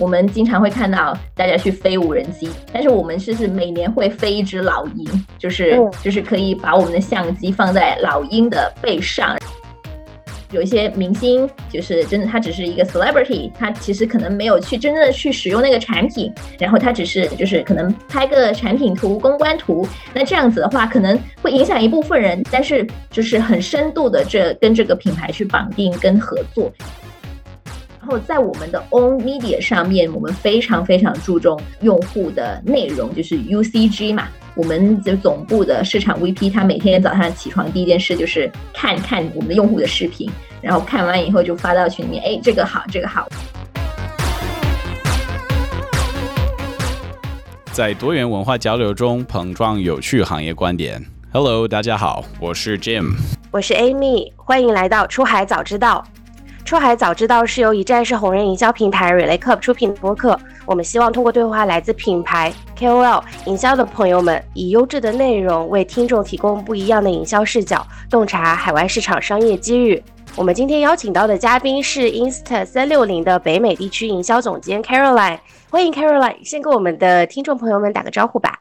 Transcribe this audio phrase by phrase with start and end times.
[0.00, 9.36] 我们经常会看到大家去飞无人机，但是我们是是每年会飞一只老鹰，就是就是可以把我们的相机放在老鹰的背上。
[10.52, 26.72] 有一些明星，就是真的，他只是一个 celebrity，他其实可能没有去真正的去使用那个产品，然后他只是就是可能拍个产品图、公关图，那这样子的话，可能会影响一部分人，但是就是很深度的这跟这个品牌去绑定跟合作。
[28.00, 34.26] 然后在我们的 own media 上面，我们非常非常注重用户的内容，就是 UCG 嘛。
[34.54, 40.30] 我们就总部的市场 VP，他每天早上起床第一件事就是看看我们的用户的视频，
[40.62, 43.28] 然后看完以后就发到群里面，哎，这个好，这个好。
[47.70, 51.04] 在多元文化交流中碰撞有趣行业观点。
[51.34, 53.12] Hello，大家好，我是 Jim，
[53.50, 56.02] 我是 Amy，欢迎来到出海早知道。
[56.70, 60.38] 出海早知道是由一站式红人营销平台 Relay Club 出品的播客。
[60.64, 70.00] 我们希望通过对话来自品牌 KOL 营销的朋友们，以优质的内容为听众提供不一样的营销视角，洞察海外市场商业机遇。
[70.36, 78.60] 我们今天邀请到的嘉宾是 Insta 三六零的北美地区营销总监 Caroline，欢迎 Caroline，先跟我们的听众朋友们打个招呼吧。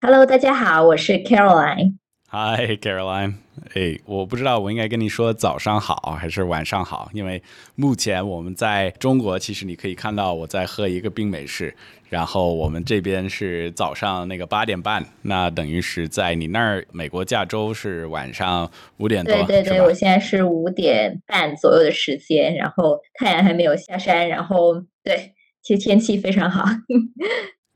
[0.00, 1.98] Hello，大家好，我是 Caroline。
[2.30, 3.36] Hi Caroline，
[3.72, 7.42] 哎，我不知道我应该跟你说早上好还是晚上好，因为
[7.74, 11.74] 目前我们在中国，其实你可以看到我在喝一个冰美式，
[12.10, 26.66] 然后我们这边是早上那个八点半，那等于是在你那儿美国加州是晚上五点多，对对对，我现在是五点半左右的时间，然后太阳还没有下山，然后对，其实天气非常好。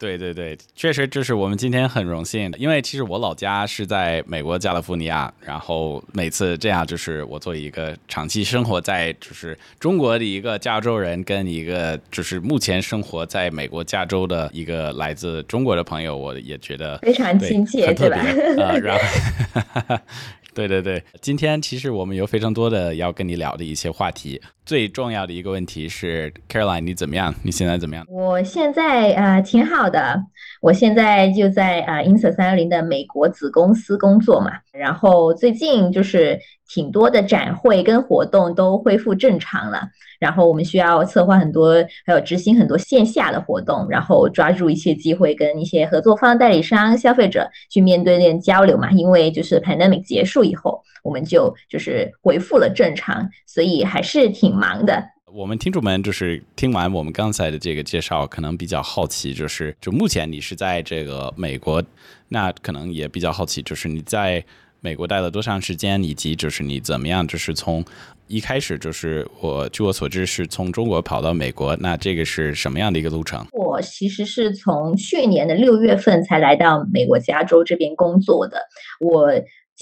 [0.03, 18.19] 对对对，确实就是我们今天很荣幸，因为其实我老家是在美国加利福尼亚，然后每次这样就是我作为一个长期生活在就是中国的一个加州人，跟一个就是目前生活在美国加州的一个来自中国的朋友，我也觉得非常亲切，对吧？
[18.61, 19.99] 啊，然后。
[20.55, 24.41] 对对对，今天其实我们有非常多的要跟你聊的一些话题。
[24.65, 27.35] 最重要的一个问题是，Caroline，你怎么样？
[27.43, 28.05] 你现在怎么样？
[28.09, 30.23] 我现在啊挺好的，
[30.61, 34.53] 我现在就在啊 Insta 三六零的美国子公司工作嘛。
[34.73, 36.39] 然后最近就是
[36.73, 39.87] 挺多的展会跟活动都恢复正常了。
[40.19, 48.91] 然后我们需要策划很多，还有执行很多线下的活动，然后抓住一切机会跟一些合作方、代理商、消费者去面对面交流嘛。
[48.93, 55.05] 因为就是 pandemic 结束以后，我们就就是恢复了正常，所以还是挺忙的。
[55.35, 61.83] 我们听众们就是听完我们刚才的这个介绍，可能比较好奇，就是就目前你是在这个美国，
[62.29, 64.45] 那可能也比较好奇，就是你在
[64.83, 67.83] 美国待了多长时间，以及就是你怎么样，就是从。
[68.29, 73.45] 一开始就是我，据我所知是从中国跑到美国，那这个是什么样的一个路程？
[73.53, 78.57] 我其实是从去年的六月份才来到美国加州这边工作的，
[79.01, 79.31] 我。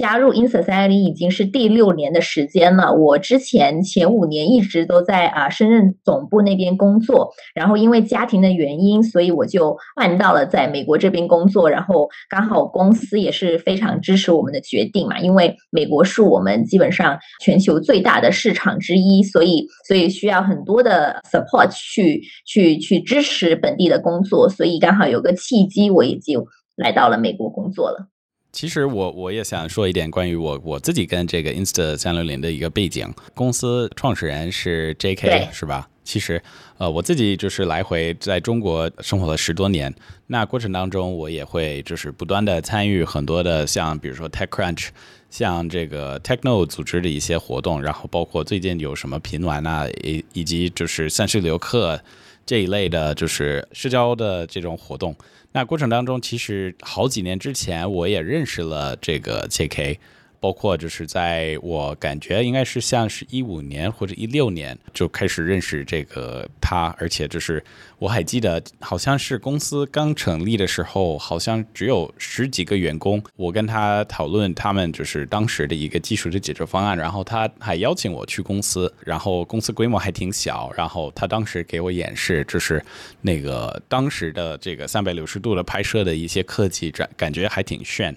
[0.00, 2.94] 加入 Insta 三六零已经是第六年的时间了。
[2.94, 11.68] 我之前前五年一直都在啊深圳总部那边工作，然后因为家庭的原因，所以我就换到了在美国这边工作。
[11.68, 26.46] 然后刚好公司也是非常支持我们的决定嘛，因为美国是我们基本上全球最大的市场之一，所以所以需要很多的 support 去去去支持本地的工作，所以刚好有个契机，我也就
[26.76, 28.09] 来到了美国工作了。
[28.52, 33.12] 其实我我也想说一点关于我我自己跟这个 Insta 三六零的一个背景。
[33.34, 35.50] 公司创始人是 J.K.
[35.52, 35.88] 是吧？
[36.02, 36.42] 其实
[36.78, 39.94] 呃我自己就是来回在中国生活了十多年，
[40.26, 44.88] 那过程当中我也会就是不断的参与很多的像比如说 TechCrunch，
[45.30, 52.00] 像这个 Techno 组织的一些活动，然后包括最近有什么频玩啊，以以及就是三十流课
[52.44, 55.14] 这一类的，就是社交的这种活动。
[55.52, 59.98] 那过程当中，其实好几年之前我也认识了这个 J.K。
[60.40, 67.62] 包括就是在我感觉应该是像是一五年或者一六年就开始认识这个他，而且就是
[67.98, 73.22] 我还记得好像是公司刚成立的时候，好像只有十几个员工。
[73.36, 82.82] 我跟他讨论他们就是当时的一个技术的解决方案，然后他还邀请我去公司，然后公司规模还挺小，然后他当时给我演示就是
[83.20, 88.16] 那个当时的这个三百六十度的拍摄的一些科技，感感觉还挺炫。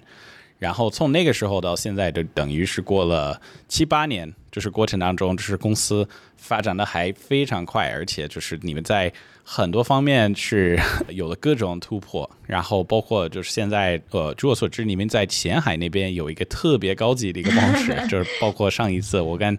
[0.64, 3.38] 然后从那个时候到现在，就等于是过了
[3.68, 6.08] 七八年，就是过程当中，就是公司
[6.38, 9.12] 发展的还非常快，而且就是你们在
[9.44, 10.80] 很多方面是
[11.10, 12.28] 有了各种突破。
[12.46, 19.58] 然后包括就是现在，呃，据我所知，你们在前海那边有一个特别高级的一个办公室， 就是包括上一次我跟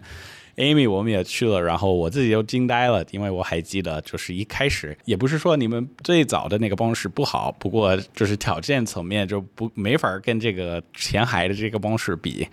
[0.56, 12.46] Amy 我们也去了，然后我自己就惊呆了，因为我还记得就是一开始也不是说你们最早的那个办公室不好，不过就是条件层面就不没法跟这个前海的这个办公室比。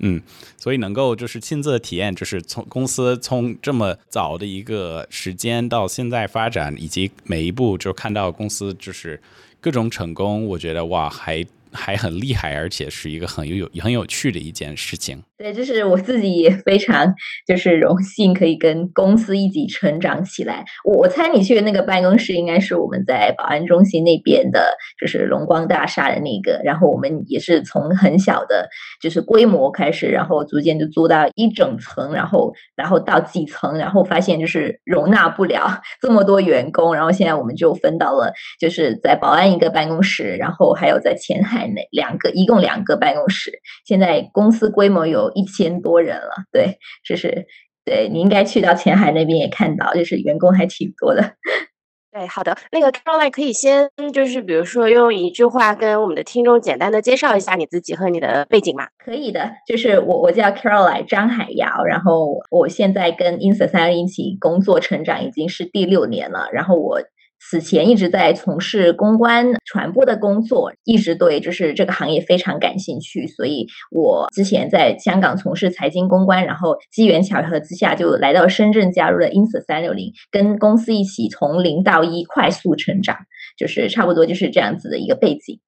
[0.00, 0.20] 嗯，
[0.58, 9.22] 所以能够就是亲自体验，就是从公司从这么早的一个时间到现在发展，以及每一步就看到公司就是
[9.60, 15.22] 各种成功，我觉得哇，还还很厉害，而且是一个很有很有趣的一件事情。
[15.44, 17.14] 对，就是我自己也非常
[17.46, 20.64] 就是荣幸可以跟公司一起成长起来。
[20.86, 26.58] 我我猜你去的那个办公室应该是我们在保安中心那边的，就是龙光大厦的那个。
[26.64, 28.66] 然后我们也是从很小的，
[29.02, 35.68] 就是规模开始，然后逐渐就做到一整层，然后然后到几层，然后发现就是容纳不了
[36.00, 36.94] 这么多员工。
[36.94, 43.52] 然后现在我们就分到了，就是在保安一个办公室，然后还有在前海那两个，一共两个办公室。
[43.84, 45.33] 现在公司规模有。
[45.34, 47.46] 一千多人了，对，就是
[47.84, 51.34] 对你应该去到前海那边也看到，就是员工还挺多的。
[52.12, 58.86] 对，好的，那个 Caroline 可以先就是比如说用一句话跟我们的听众简单的介绍一下你自己和你的背景吗？
[59.04, 63.38] 可以的，就是我我叫 Caroline 张海瑶，然后我现在跟
[63.68, 67.00] 三一起工作成长已经是第六年了，然后我。
[67.50, 83.16] 此前一直在从事公关传播的工作，一直对就是这个行业非常感兴趣，所以我之前在香港从事财经公关，然后机缘巧合之下就来到深圳，加入了 ins 三六零，跟公司一起从零到一快速成长，
[83.56, 85.60] 就是差不多就是这样子的一个背景。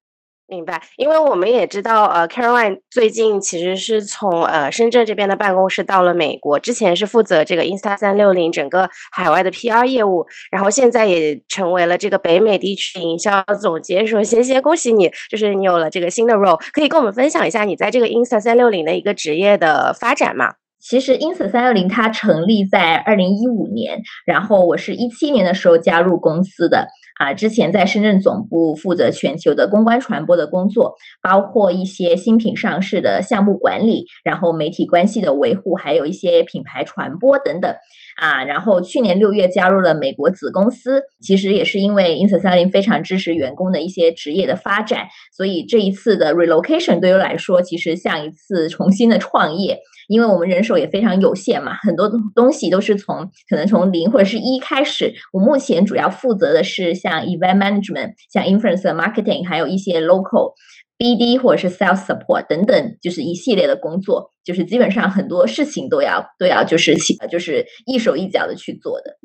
[0.49, 14.07] 明白，因为我们也知道，呃，Caroline 最近其实是从呃深圳这边的办公室到了美国，之前是负责这个 Insta 三六零整个海外的 PR 业务，然后现在也成为了这个北美地区营销总监。
[14.07, 20.53] 说，谢谢，恭喜你，就是你有了这个新的 role，可以跟我们分享一下你在这个 Insta 三六零的一个职业的发展吗？
[20.79, 26.87] 其实 Insta 三六零它成立在二零一五年，然后我是一七年的时候加入公司的。
[27.19, 37.73] 啊，之前在深圳总部负责全球的公关传播的工作，包括一些新品上市的项目管理，然后媒体关系的维护，还有一些品牌传播等等。
[38.17, 49.79] 啊，然后去年六月加入了美国子公司，其实也是因为 Insta 三零非常支持员工的一些职业的发展，所以这一次的 relocation 对于来说，其实像一次重新的创业。
[50.07, 55.13] 因为我们人手也非常有限嘛，很多东西都是从可能从零或者是一开始。
[55.31, 60.53] 我目前主要负责的是像 event management、像 influencer marketing，还有一些 local
[60.97, 69.17] BD 或者是 sales support 等等，就是一系列的工作，就是基本上很多事情都要都要就是起就是一手一脚的去做的。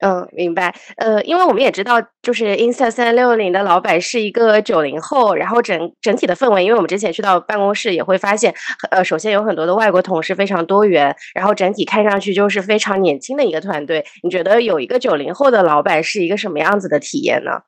[0.00, 0.72] 嗯，明白。
[0.96, 8.54] 呃，因为我们也知道，就是 Insta 三六零的老板是一个九零后，然后整整体的氛围，因为我们之前去到办公室也会发现，
[8.90, 14.04] 呃，首先有很多的外国同事，非常多元，然后整体看上去就是非常年轻的一个团队。
[14.22, 17.62] 你觉得有一个九零后的老板是一个什么样子的体验呢？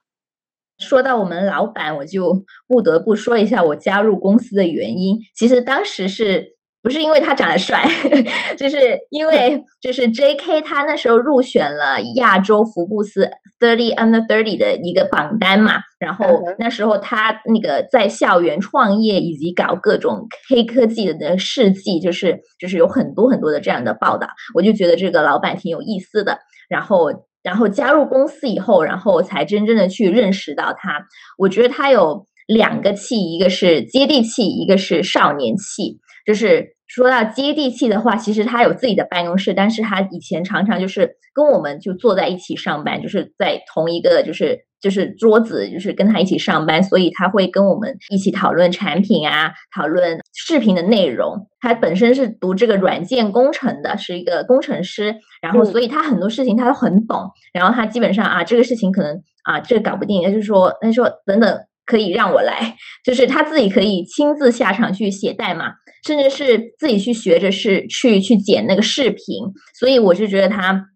[0.79, 5.19] 说到我们老板，我就不得不说一下我加入公司的原因。
[5.35, 6.60] 其实当时是。
[6.83, 7.85] 不是因为他长得帅，
[8.57, 10.63] 就是因为就是 J.K.
[10.63, 13.29] 他那时候入选了亚洲福布斯
[13.59, 16.27] Thirty Under Thirty 的一个榜单嘛，然后
[16.59, 26.39] 那时候他那个在校园创业以及搞各种黑科技的那事迹，就是就是有很多很多的这样的报道，我就觉得这个老板挺有意思的。
[26.71, 27.11] 然后
[27.43, 31.05] 然后加入公司以后，然后才真正的去认识到他，
[31.37, 35.99] 我觉得他有两个气，一个是接地气，一个是少年气。
[36.27, 51.47] 就是说到接地气的话，其实他有自己的办公室，但是他以前常常就是跟我们就坐在一起上班，就是在同一个就是就是桌子，就是跟他一起上班，所以他会跟我们一起讨论产品啊，讨论视频的内容。
[51.61, 57.31] 他本身是读这个软件工程的，是一个工程师，然后所以他很多事情他都很懂。
[57.53, 62.75] 然后他基本上啊，这个事情可能啊这个搞不定，他就是说他说等等可以让我来，
[63.05, 65.75] 就是他自己可以亲自下场去写代码。
[66.05, 69.45] 甚至是自己去学着是去去剪那个视频，
[69.79, 70.87] 所以我就觉得他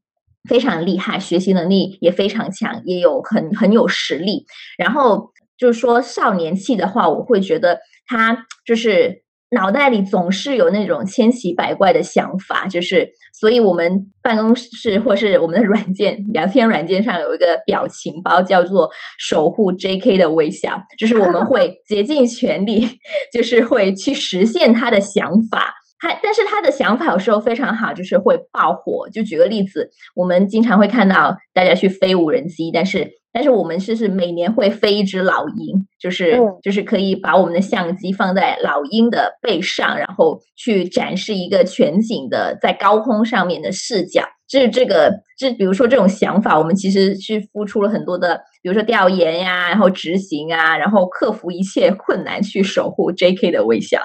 [0.48, 4.46] 非常厉害，学习能力也非常强，也有很很有实力。
[4.78, 9.23] 然后就是说少年气的话，我会觉得他就是。
[9.54, 20.18] 脑袋里总是有那种千奇百怪的想法，就是，所以我们办公室或是我们的软件聊天软件上有一个表情包，叫做“守护 J.K.
[20.18, 22.86] 的微笑”，就是我们 会竭尽全力，
[23.32, 25.72] 就是会去实现他的想法。
[26.00, 29.08] 他，但是他的想法有时候非常好，就是会爆火。
[29.08, 44.22] 就举个例子，我们经常会看到大家去飞无人机，但是但是我们是是每年会飞一只老鹰，就是就是可以把我们的相机放在老鹰的背上，然后去展示一个全景的在高空上面的视角。
[44.46, 53.50] 这这个这比如说这种想法，我们其实是付出了很多的，比如说调研呀，然后执行啊，然后克服一切困难去守护 J.K.
[53.50, 54.00] 的微笑。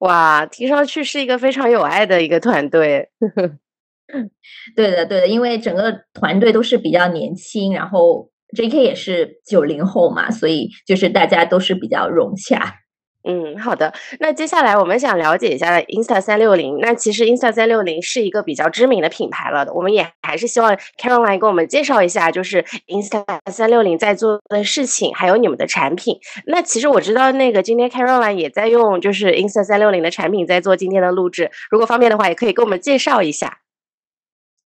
[0.00, 3.08] 哇，听上去是一个非常有爱的一个团队。
[4.76, 8.82] 对的，对的，因为整个团队都是比较年轻，然后 J.K.
[8.82, 12.80] 也是九零后嘛，所以就是大家都是比较融洽。
[13.28, 13.92] 嗯，好的。
[14.20, 16.78] 那接下来我们想了解一下 Insta 三六零。
[16.80, 19.66] 那其实 Insta 三六零是一个比较知名的品牌了。
[19.74, 26.16] 我们也还是希望 Caroline 给我们介绍一下，就是 Insta 三六零在做的事情，还有你们的产品。
[26.46, 31.50] 那其实我知道，那个今天 Caroline 也在用就是 Insta 三六零的产品在做今天的录制。
[31.68, 33.58] 如果方便的话，也可以给我们介绍一下。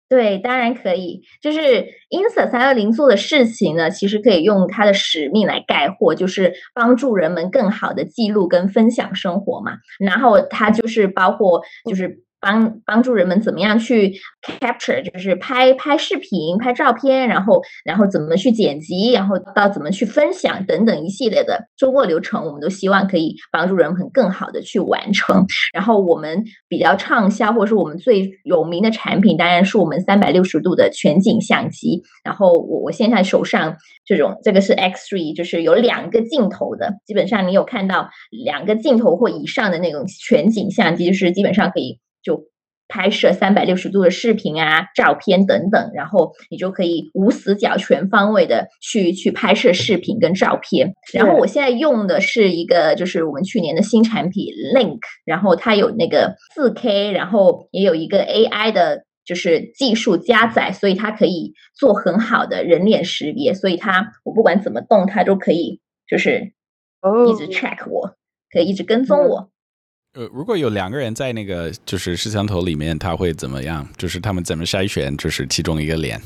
[0.08, 1.22] 对，当然可以。
[1.42, 1.58] 就是
[2.10, 9.72] Insta 三六零做的事情呢，其实可以用它的使命来概括，就是帮助人们更好的记录跟分享生活嘛。
[9.98, 12.25] 然后它就是包括就是。
[12.40, 14.14] 帮帮助人们怎么样去
[14.60, 25.44] capture，就是拍拍视频、拍照片，然后然后怎么去剪辑，然后到怎么去分享等等一系列的周末流程，我们都希望可以帮助人们更好的去完成。
[25.72, 32.02] 然后我们比较畅销或者是我们最有名的产品，当然是我们三百六十度的全景相机。
[32.24, 41.98] 然后我我现在手上这种这个是 X3，就是有两个镜头的，基本上你有看到两个镜头或以上的那种全景相机，就是基本上可以。
[42.26, 42.44] 就
[42.88, 50.94] 拍摄三百六十度的视频啊、照片等等，然后你就可以无死角、全方位的去去拍摄视频跟照片。
[51.12, 66.52] 然后我现在用的是一个，就是我们去年的新产品 Link，然后它有那个四 K，然后也有一个 AI 的，就是技术加载，所以它可以做很好的人脸识别，所以它我不管怎么动，它都可以就是
[67.28, 68.14] 一直 check 我，
[68.52, 69.50] 可以一直跟踪我。
[70.16, 73.86] 呃，如果有两个人在那个就是摄像头里面，他会怎么样？
[73.98, 75.14] 就是他们怎么筛选？
[75.18, 76.18] 就是其中一个脸。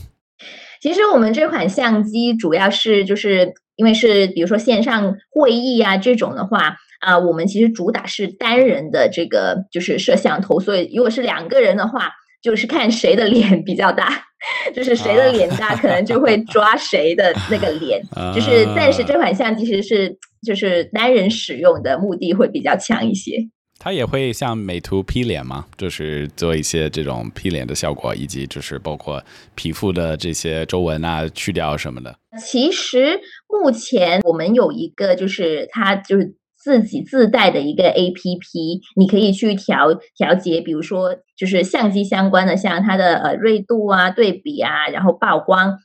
[0.81, 14.23] 其实我们这款相机主要是就是因为是比如说线上会议啊这种的话啊，我们其实主打是单人的这个就是摄像头，所以如果是两个人的话，就是看谁的脸比较大，
[14.73, 18.01] 就是谁的脸大，可能就会抓谁的那个脸。
[18.33, 20.17] 就是暂时这款相机其实是
[20.47, 23.49] 就是单人使用的目的会比较强一些。
[23.83, 25.65] 它也会像美图 P 脸吗？
[25.79, 32.15] 就是做一些这种 P 脸的效果，以及就是包括皮肤的这些皱纹啊去掉什么的。
[32.39, 33.19] 其实
[33.49, 45.79] 目前我们有一个，就是它就是自己自带的一个 A P P，你可以去调调节，比如说就是相机相关的，像它的呃锐度啊、对比啊，然后曝光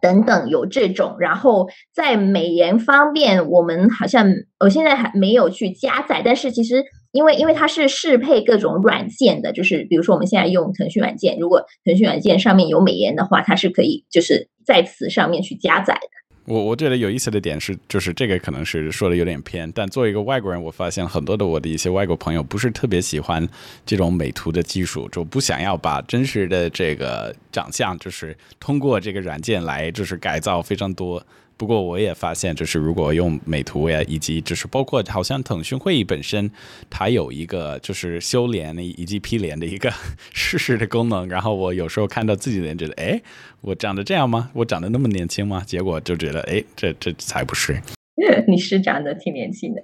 [0.00, 1.16] 等等有这种。
[1.20, 4.26] 然后在美颜方面，我们好像
[4.60, 6.82] 我现在还没有去加载，但是其实。
[7.16, 16.08] 因为因为它是适配各种软件的，就是比如说我们现在用腾讯软件，如果腾讯软件上面有美颜的话，它是可以就是在此上面去加载的。
[16.44, 23.48] 我我觉得有意思的点是，就是这个可能是说的有点偏，但作为一个外国人，我发现很多的我的一些外国朋友不是特别喜欢
[23.84, 31.20] 这种美图的技术，就不想要把真实的这个长相，就是通过这个软件来就是改造非常多。
[31.58, 36.50] 不过我也发现，就是如果用美图呀，以及就是包括好像腾讯会议本身，
[36.90, 39.90] 它有一个就是修脸以及 P 脸的一个
[40.34, 41.26] 试试的功能。
[41.28, 43.18] 然后我有时候看到自己的脸，觉得哎，
[43.62, 44.50] 我长得这样吗？
[44.52, 45.62] 我长得那么年轻吗？
[45.66, 47.80] 结果就觉得哎，这这才不是。
[48.46, 49.82] 你是长得挺年轻的。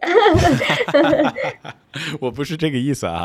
[2.21, 3.25] 我不是这个意思啊，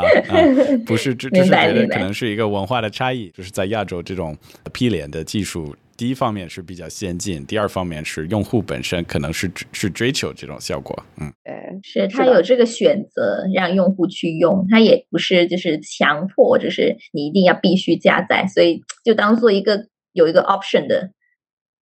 [0.86, 4.34] 不是，只是觉得可能是一个文化的差异，就是在亚洲这种
[4.72, 5.76] P 脸的技术。
[5.98, 11.52] 第一方面是比较先进，第二方面是用户本身可能是是追求这种效果，嗯，对，
[11.82, 21.10] 是他有这个选择让用户去用，他也不是就是强迫，就是你一定要必须加载，所以就当做一个有一个 option 的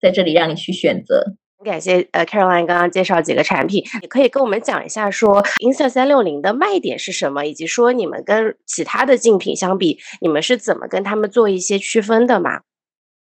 [0.01, 1.37] 在这里让你去选择。
[1.63, 12.63] 感谢呃 Caroline 刚刚介绍几个产品，也可以跟我们讲一下说 Insta 三六零的卖点是什么，以及说你们跟其他的竞品相比，你们是怎么跟他们做一些区分的吗？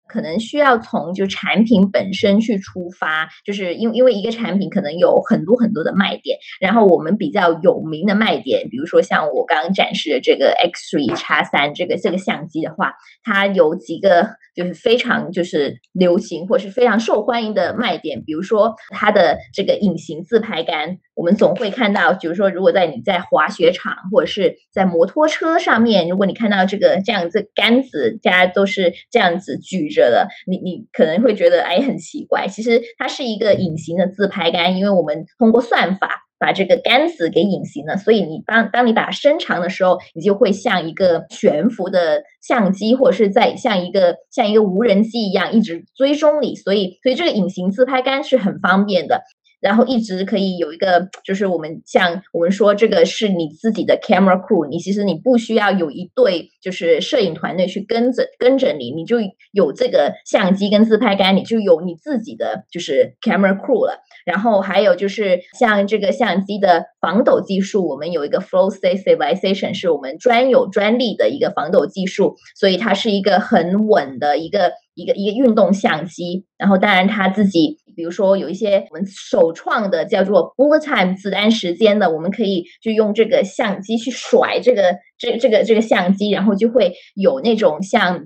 [0.09, 20.99] 可能需要从就产品本身去出发，就是因为因为一个产品可能有很多很多的卖点，然后我们比较有名的卖点，比如说像我刚刚展示的这个 X3 x 三这个这个相机的话，它有几个就是非常就是流行或是非常受欢迎的卖点，比如说它的这个隐形自拍杆。
[21.17, 36.21] 我们总会看到，比如说，如果在你在滑雪场或者是在摩托车上面，如果你看到这个这样子杆子，大家都是这样子举着的，你你可能会觉得哎很奇怪，其实它是一个隐形的自拍杆，因为我们通过算法。
[36.37, 46.55] 把这个杆子给隐形了，所以你当当你把它伸长的时候，你就会像一个悬浮的相机，或者是在像一个像一个无人机一样一直追踪你。
[46.55, 49.23] 所以，所以这个隐形自拍杆是很方便的。
[49.65, 59.17] 然后一直可以有一个，就是我们像我们说这个是你自己的 camera crew，你其实你不需要有一队就是摄影团队去跟着跟着你，你就
[59.53, 63.99] 有这个相机跟自拍杆，你就有你自己的就是 camera crew 了。
[64.27, 76.45] 然后还有就是像这个相机的防抖技术，我们有一个 flow state stabilization，是我们专有专利的一个防抖技术，所以它是一个很稳的一个一个一个运动相机。
[76.57, 77.79] 然后当然他自己。
[77.97, 88.25] 比如说有一些我们首创的叫做 bullet time 子弹时间的，我们可以就用这个相机去甩这个这这个这个相机，然后就会有那种像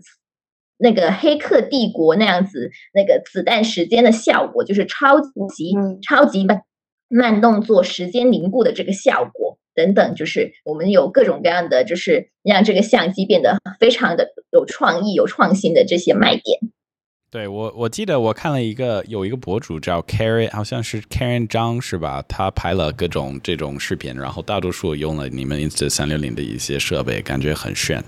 [0.79, 6.63] 那个黑客帝国那样子那个子弹时间的效果，就是超级超级慢
[7.11, 16.59] 慢动作时间凝固的这个效果等等，就是我们有各种各样的，就是让这个相机变得非常的有创意、有创新的这些卖点。
[17.31, 22.25] 对我，我记得我看了一个有一个博主叫 Karen，好像是 Karen 张是吧？
[22.27, 28.03] 他拍了各种这种视频，然后大多数用了你们 Insta 三六零的一些设备，感觉很炫。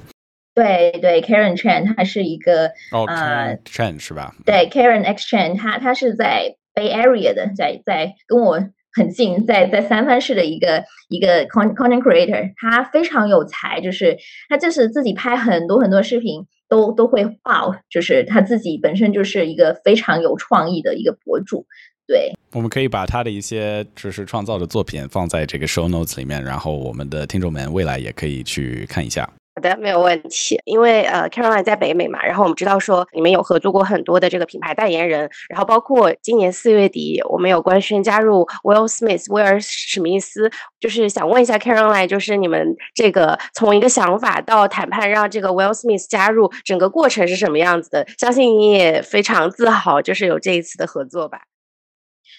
[0.54, 4.34] 对对，Karen Chan 他是一个哦，Karen Chen 是吧？
[4.44, 8.58] 对，Karen X Chan 他他是在 Bay Area 的，在在跟我
[8.92, 14.16] 很近，在在三藩市的一个一个 content creator，他非常有才，就是
[14.48, 16.46] 他就是自己拍很多很多视频。
[16.70, 21.66] 都都会爆，就是他自己本身就是一个非常有创意的一个博主，
[22.06, 22.32] 对。
[22.52, 29.28] 我们可以把他的一些就是创造的作品放在这个 show notes 里面，然后我们的听众们未来也可以去看一下。
[29.60, 30.58] 好的，没有问题。
[30.64, 40.50] 因为呃，Caroline 在北美嘛，然后我们知道说你们有合作过很多的这个品牌代言人，然后包括今年四月底我们有官宣加入 Will Smith 威尔史密斯，
[40.80, 48.06] 就是想问一下 Caroline，就是你们这个从一个想法到谈判让这个 Will Smith 加入，整个过程是什么样子的？
[48.16, 51.49] 相信你也非常自豪，就是有这一次的合作吧。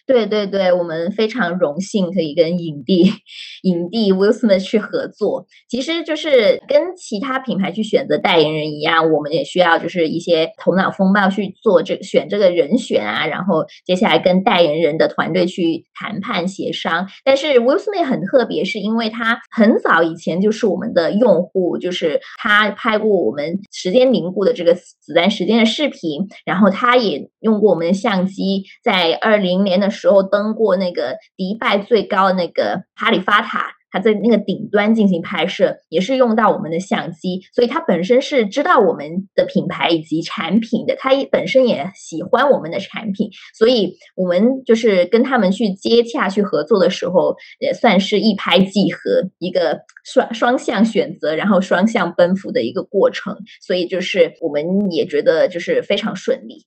[0.07, 3.03] 对对对，我们非常荣幸可以跟影帝
[3.63, 5.45] 影帝 Will Smith 去合作。
[5.69, 17.07] 其实就是跟其他品牌去选择代言人一样，我们也需要就是一些头脑风暴去做这选这个人选啊，然后接下来跟代言人的团队去谈判协商。
[17.23, 29.90] 但是 Will Smith 很特别，是因为他很早以前就是我们的用户，就是他拍过我们时间凝固的这个子弹时间的视频，然后他也用过我们的相机，在二零年的。
[29.91, 56.65] 时候登过那个迪拜最高的那个哈利法塔，他在那个顶端进行拍摄，也是用到我们的相机，所以他本身是知道我们的品牌以及产品的，他也本身也喜欢我们的产品，所以我们就是跟他们去接洽去合作的时候，也算是一拍即合，一个双双向选择，然后双向奔赴的一个过程，所以就是我们也觉得就是非常顺利。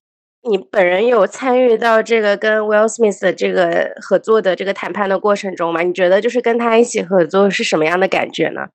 [0.48, 5.83] 你本人有参与到这个跟 Will Smith 的这个合作的这个谈判的过程中吗？
[5.83, 8.68] 你觉得就是跟他一起合作是什么样的感觉呢？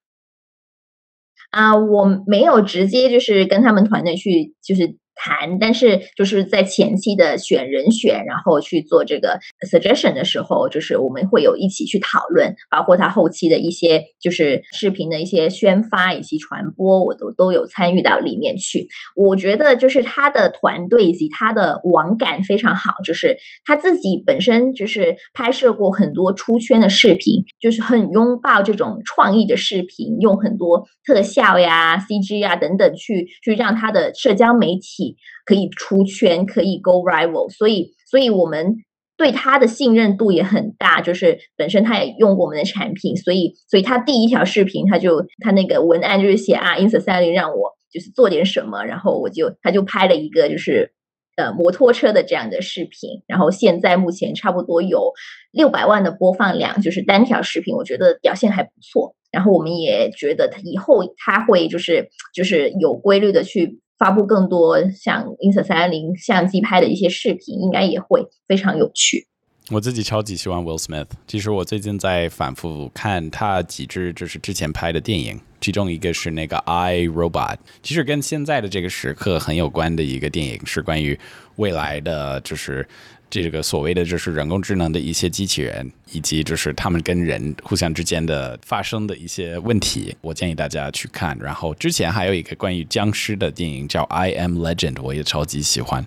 [1.52, 4.96] 啊，我没有直接就是跟他们团队去就是。
[5.22, 9.38] 谈，但是就是在前期的选人选，然后去做这个
[9.70, 18.88] suggestion 的时候，就是我们会有一起去讨论，包括他后期的一些就是视频的一些宣发以及传播，我都都有参与到里面去。
[19.14, 35.09] 我觉得就是他的团队以及他的网感非常好，就是他自己本身就是拍摄过很多出圈的视频，就是很拥抱这种创意的视频，用很多特效呀、CG 啊等等去去让他的社交媒体。
[35.46, 38.76] 可以出圈，可以 go rival，所以，所以我们
[39.18, 41.02] 对他的信任度也很大。
[41.02, 50.94] 就是本身他也用过我们的产品，所以，所以他第一条视频他就他那个文案就是写啊，ins 三零让我就是做点什么，然后我就他就拍了一个就是
[51.36, 55.12] 呃摩托车的这样的视频，然后现在目前差不多有
[55.52, 59.16] 六百万的播放量，就是单条视频，我觉得表现还不错。
[59.32, 63.80] 然后我们也觉得他以后他会就是就是有规律的去。
[64.00, 69.28] 发布更多像 Insta 三零相机拍的一些视频，应该也会非常有趣。
[69.72, 81.20] 我自己超级喜欢 Will Smith，其实我最近在反复看他几支就是之前拍的电影，其中一个是那个 I Robot，其实跟现在的这个时刻很有关的一个电影，是关于
[81.58, 82.88] 未来的就是
[83.30, 91.38] 这个所谓的就是人工智能的一些机器人，以及就是他们跟人互相之间的发生的一些问题，我建议大家去看。
[91.40, 96.04] 然后之前还有一个关于僵尸的电影叫《I Am Legend》，我也超级喜欢。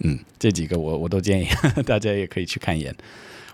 [0.00, 1.46] 嗯，这几个我我都建议
[1.86, 2.94] 大家也可以去看一眼。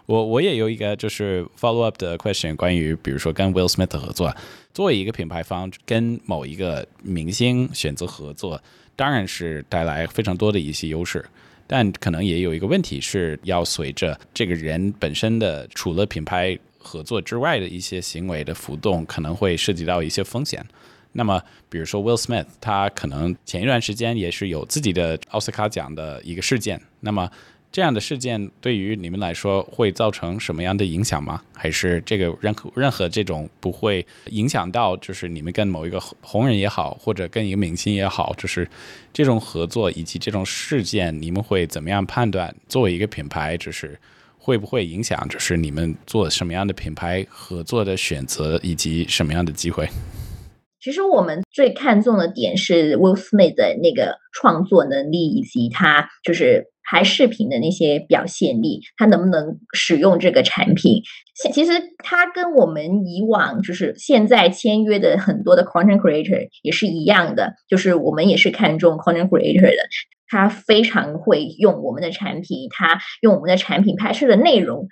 [0.07, 4.35] 我我也有一个就是 follow up 的 question，关于比如说跟 Will Smith 的合作，
[4.75, 8.61] 作为一个品牌方跟某一个明星选择合作，
[8.97, 11.25] 当然是带来非常多的一些优势。
[11.75, 20.63] 但可能也有一个问题是要随着这个人本身的除了品牌合作之外的一些行为的浮动，可能会涉及到一些风险。
[21.13, 26.79] 那么，比如说 Will Smith，他可能前一段时间也是有自己的奥斯卡奖的一个事件。
[27.01, 27.31] 那么
[27.73, 31.43] 这样的事件对于你们来说会造成什么样的影响吗？
[31.55, 38.69] 还是这个任何任何这种不会影响到，就是你们跟某一个红人也好，或者跟一个明星也好，就是
[39.11, 42.55] 这种合作以及这种事件，你们会怎么样判断？
[42.69, 43.99] 作为一个品牌，就是
[44.37, 49.89] 会不会影响，就是你们做什么样的品牌合作的选择，以及什么样的机会？
[50.79, 56.71] 其实我们最看重的点是 Will Smith 的那个创作能力，以及他就是。
[56.93, 61.01] 拍视频的那些表现力，他能不能使用这个产品？
[61.55, 61.73] 其实
[62.05, 69.89] 他跟我们以往就是现在签约的很多的 content creator 也是一样的，就是我们也是看重 content creator 的，
[70.29, 74.87] 他非常会用我们的产品，他用我们的产品拍摄的内容。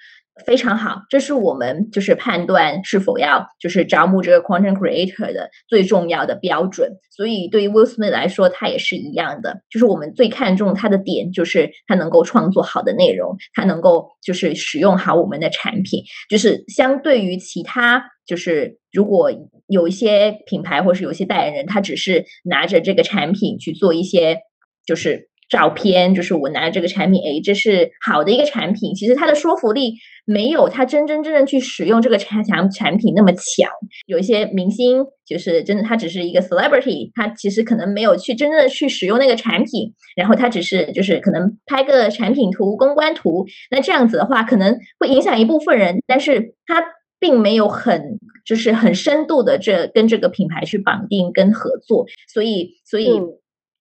[0.46, 6.92] 非常好，这是我们就是判断是否要就是招募这个 content creator 的最重要的标准。
[7.10, 16.02] 所以对于 Will Smith 来说，他也是一样的，就是我们最看重他的点，就是他能够创作好的内容，他能够就是使用好我们的产品。
[16.30, 19.30] 就是相对于其他，就是如果
[19.66, 24.38] 有一些品牌或是有些代言人，他只是拿着这个产品去做一些，
[24.86, 25.29] 就是。
[25.50, 28.94] 照片就是我拿这个产品，哎，这是好的一个产品。
[28.94, 33.68] 其实它的说服力没有他真真正正去使用这个产产产品那么强。
[34.06, 43.44] 有一些明星就是真的，他只是一个 celebrity，他其实可能没有去真正的去使用那个产品，然后他只是就是可能拍个产品图、公关图。
[43.72, 46.80] 那这样子的话，可能会影响一部分人，但是他
[47.18, 52.06] 并没有很就是很深度的这跟这个品牌去绑定跟合作。
[52.32, 53.20] 所以，所以。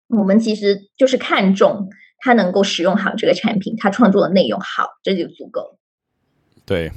[0.10, 1.88] 我们其实就是看重
[2.20, 5.78] 他能够使用好这个产品，他创作的内容好，这就足够。
[6.66, 6.92] 对，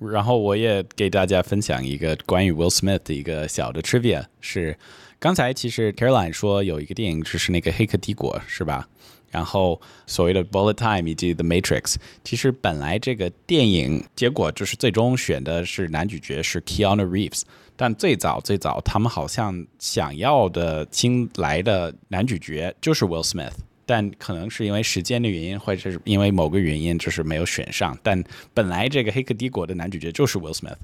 [0.00, 4.76] 然后我也给大家分享一个关于 Will Smith 的一个小的 trivia，是
[5.18, 8.88] 刚才其实 Caroline 说有一个电影就是那个《黑客帝国》，是吧？
[9.36, 17.42] 然后所谓的 Bullet Time 以及 The Matrix，其实本来这个电影结果就是最终选的是男主角是 Keanu Reeves。
[17.76, 23.52] 但最早最早，他们好像想要的新来的男主角就是 Will Smith，
[23.84, 27.98] 但可能是因为时间的原因，或者是因为某个原因，就是没有选上。
[28.02, 30.78] 但本来这个《黑客帝国》的男主角就是 Will Smith。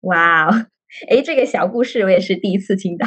[0.00, 0.66] 哇哦，
[1.10, 3.06] 哎，这个小故事我也是第一次听到，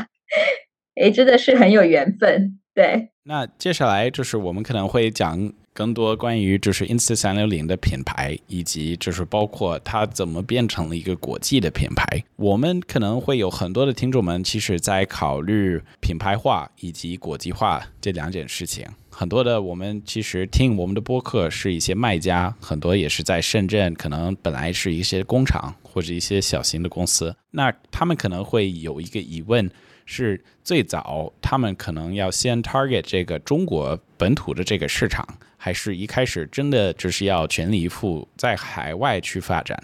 [1.02, 2.60] 哎，真的是很有缘分。
[2.76, 5.52] 对，那接下来就是我们可能会讲。
[5.74, 12.24] 更多关于就是 Insta 三六零的品牌，以及就是包括它怎么变成了一个国际的品牌。
[12.36, 18.88] 我们可能会有很多的听众们，其实在考虑品牌化以及国际化这两件事情。
[19.12, 27.36] 很多的我们其实听我们的播客是一些卖家，很多也是在深圳，可能本来是一些工厂或者一些小型的公司。
[27.52, 29.70] 那他们可能会有一个疑问。
[30.08, 39.78] 是最早，他们可能要先 target 这个中国本土的这个市场，还是一开始真的只是要全力以赴在海外去发展？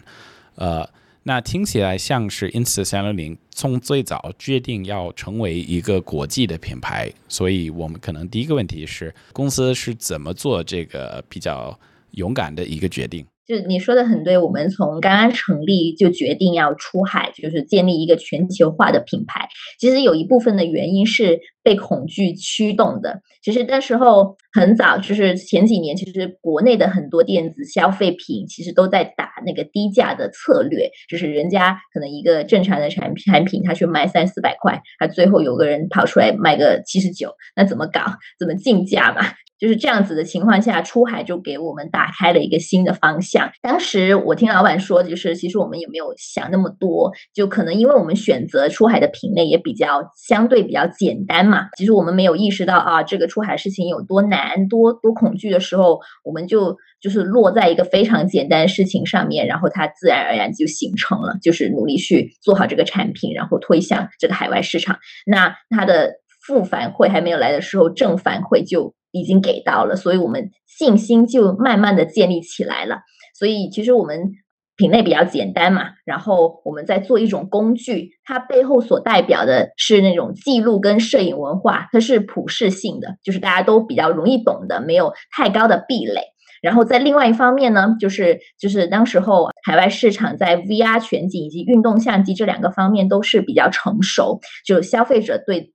[0.55, 0.89] 呃，
[1.23, 11.77] 那听起来像是 Insta 三六零从最早决定要成为一个国际的品牌，所以我们可能第一个问题是，公司是怎么做这个比较
[12.11, 13.25] 勇敢的一个决定？
[13.45, 19.47] 就你说的很对，我们从刚刚成立就决定要出海，就是建立一个全球化的品牌。
[19.79, 23.21] 其实有一部分的原因是被恐惧驱动的。
[23.41, 38.01] 其实那时候很早，就是前几年，其实国内的很多电子消费品其实都在打那个低价的策略，就是人家可能一个正常的产产品，他去卖三四百块，他最后有个人跑出来卖个七十九，那怎么搞？
[38.39, 39.21] 怎么竞价嘛？
[39.59, 43.49] 就是这样子的情况下，出海就给我们打开了一个新的方向。
[43.61, 51.69] 当时我听老板说，就是其实我们也没有想那么多，就可能因为我们选择出海的品类也比较相对比较简单嘛。
[51.77, 64.99] 其实我们没有意识到啊，这个出海事情有多难、多多恐惧的时候，我们就就是落在一个非常简单的事情上面，然后它自然而然就形成了，就是努力去做好这个产品，然后推向这个海外市场。
[65.25, 68.93] 那它的负反馈还没有来的时候，正反馈就。
[69.13, 72.97] 已经给到了，所以我们信心就慢慢的建立起来了。
[73.39, 74.31] 所以其实我们
[74.75, 86.21] 品类比较简单嘛，然后我们在做一种工具，它背后所代表的是那种记录跟摄影文化，它是普适性的，就是大家都比较容易懂的，没有太高的壁垒。
[86.61, 95.71] 然后在另外一方面呢，就是就是当时候海外市场在 VR 全景以及运动相机这两个方面都是比较成熟，就消费者对。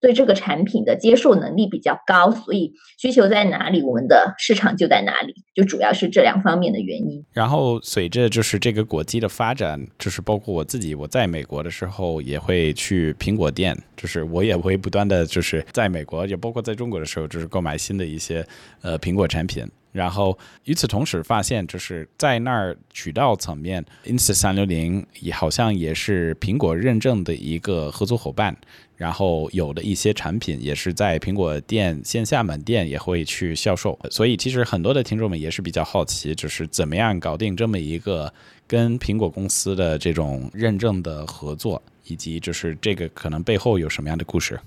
[0.00, 7.24] 对这个产品的接受能力比较高，所以需求在哪里，我们的市场就在哪里，就主要是这两方面的原因。
[7.32, 18.46] 然后随着就是这个果机的发展，就是包括我自己，我在美国的时候也会去苹果店，就是我也会不断的就是在美国，也包括在中国的时候，就是购买新的一些
[18.82, 19.66] 呃苹果产品。
[19.92, 28.54] 然后与此同时，发现就是在那儿渠道层面，Insta 三六零也好像也是苹果认证的一个合作伙伴。
[28.96, 33.98] 然后有的一些产品也是在苹果店线下门店也会去销售。
[34.10, 38.32] 所以其实很多的听众们也是比较好奇，就是怎么样搞定这么一个
[38.66, 44.58] 跟苹果公司的这种认证的合作，以及就是这个可能背后有什么样的故事。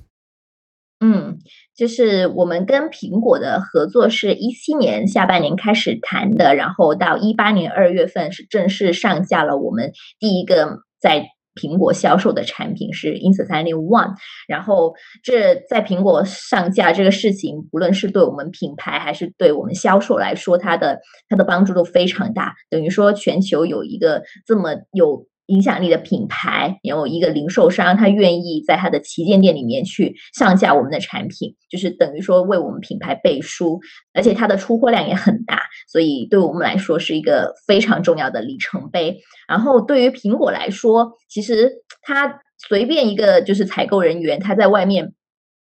[1.01, 1.39] 嗯，
[1.77, 14.15] 就是我们跟苹果的合作是一七年下半年开始谈的，然后到一八年二月份是正式上架了我们第一个在苹果销售的产品是 Insta 三六 One，
[14.47, 25.27] 然后这在苹果上架这个事情，不论是对我们品牌还是对我们销售来说，它的它的帮助都非常大，等于说全球有一个这么有。
[25.49, 33.79] 影响力的品牌，然后一个零售商，他愿意在他的旗舰店里面去上架我们的产品，就是等于说为我们品牌背书，
[34.13, 35.59] 而且它的出货量也很大，
[35.91, 39.17] 所以对我们来说是一个非常重要的里程碑。
[39.47, 41.71] 然后对于苹果来说，其实
[42.03, 45.13] 他随便一个就是采购人员，他在外面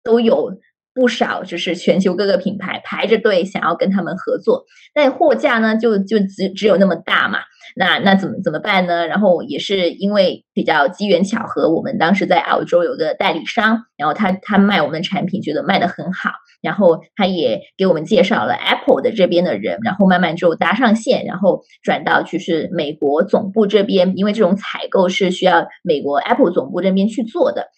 [0.05, 0.53] 都有
[0.95, 7.39] 不少就是全球各个品牌排着队想要跟他们合作，但货架呢就就只只有那么大嘛。
[7.79, 9.07] 那那怎么怎么办呢？
[9.07, 27.69] 然后也是因为比较机缘巧合，我们当时在澳洲有个代理商，然后他他卖我们的产品，觉得卖的很好，然后他也给我们介绍了 Apple 的这边的人，然后慢慢就搭上线，然后转到就是美国总部这边，因为这种采购是需要美国 Apple 总部这边去做的。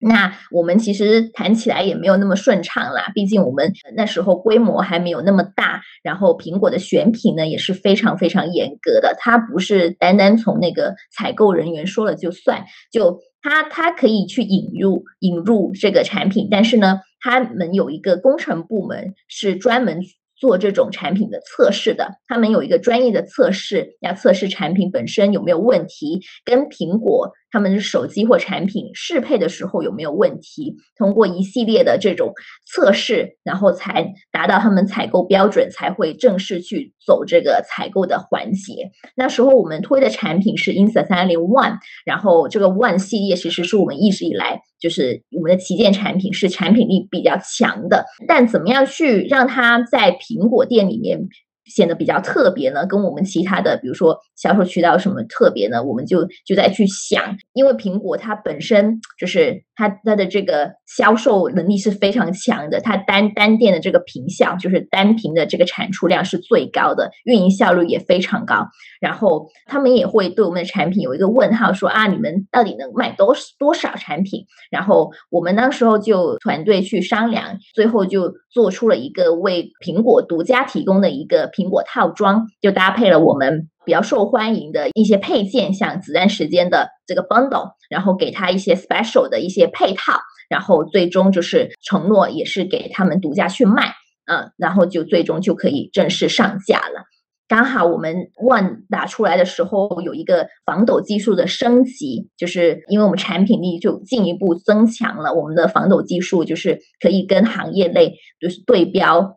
[0.00, 20.00] 那我们其实谈起来也没有那么顺畅啦，毕竟我们那时候规模还没有那么大，然后苹果的选品呢也是非常非常严格的，它不是单单从那个采购人员说了就算，就它它可以去引入引入这个产品，但是呢，他们有一个工程部门是专门。
[20.40, 30.76] 做这种产品的测试的，他们有一个专业的测试，要测试产品本身有没有问题，跟苹果他们的手机或产品适配的时候有没有问题。
[30.96, 32.32] 通过一系列的这种
[32.66, 38.90] 测试，然后才达到他们采购标准，才会正式去走这个采购的环节。
[39.16, 41.76] 那时候我们推的产品是 Insta 三零 One，
[42.06, 44.62] 然后这个 One 系列其实是我们一直以来。
[44.80, 51.28] 就是我们的旗舰产品是产品力比较强的，但怎么样去让它在苹果店里面？
[51.70, 55.82] 显得比较特别呢，跟我们其他的，比如说销售渠道什么特别呢？
[55.82, 68.66] 我们就就在去想，因为苹果它本身就是它它的这个销售能力是非常强的，它单单店的这个屏效就是单屏的这个产出量是最高的，运营效率也非常高。
[69.00, 74.44] 然后他们也会对我们的产品有一个问号，说啊，你们到底能卖多多少产品？
[74.70, 81.48] 然后我们那时候就团队去商量，最后就做出了一个为苹果独家提供的一个。
[81.60, 90.18] 苹果套装就搭配了我们比较受欢迎的一些配件，像子弹时间的这个 bundle，然后给他一些 special 的一些配套，
[90.48, 93.92] 然后最终就是承诺也是给他们独家去卖，
[94.24, 97.04] 嗯，然后就最终就可以正式上架了。
[97.48, 109.36] 刚好我们 One 打出来的时候有一个防抖技术的升级，就是因为我们产品力就进一步增强了，我们的防抖技术就是可以跟行业内就是对标。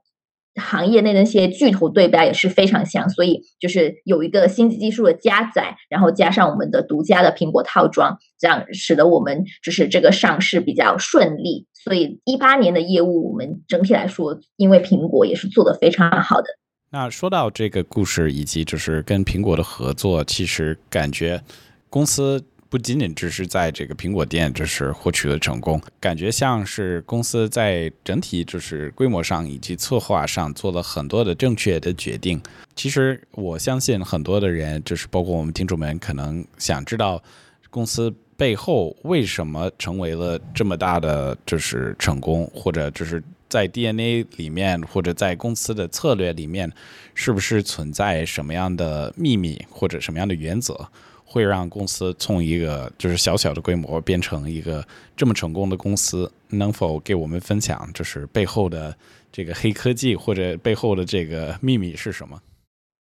[0.56, 11.68] 行业内那些巨头对标也是非常强，所以就是有一个新技术的加载，然后加上我们的独家的苹果套装，这样使得我们就是这个上市比较顺利。
[11.74, 16.46] 所以一八年的业务，我们整体来说，因为苹果也是做的非常好的。
[16.92, 21.42] 那说到这个故事，以及就是跟苹果的合作，其实感觉
[21.90, 22.44] 公司。
[22.74, 32.42] 不仅仅只是在这个苹果店就是获取了成功，感觉像是公司在整体就是规模上以及策划上做了很多的正确的决定。
[32.76, 37.22] 其实我相信很多的人，就是包括我们听众们，可能想知道
[37.70, 43.22] 公司背后为什么成为了这么大的就是成功，或者就是。
[43.50, 46.72] 在 DNA 里面或者在公司的策略里面，
[47.14, 50.90] 是不是存在什么样的秘密或者什么样的原则，
[51.34, 54.86] 会让公司从一个就是小小的规模变成一个
[55.18, 56.32] 这么成功的公司？
[56.52, 58.96] 能否给我们分享，就是背后的
[59.32, 62.40] 这个黑科技或者背后的这个秘密是什么？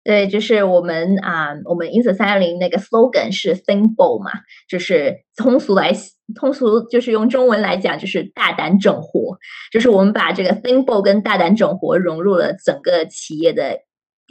[0.03, 4.31] 对，就是我们啊，我们 Ins 三幺零那个 slogan 是 Think Bold 嘛，
[4.67, 5.93] 就是通俗来
[6.35, 9.37] 通俗就是用中文来讲就是大胆整活，
[9.71, 13.81] 就是我们把这个 Think Bold 跟大胆整活融入了整个企业的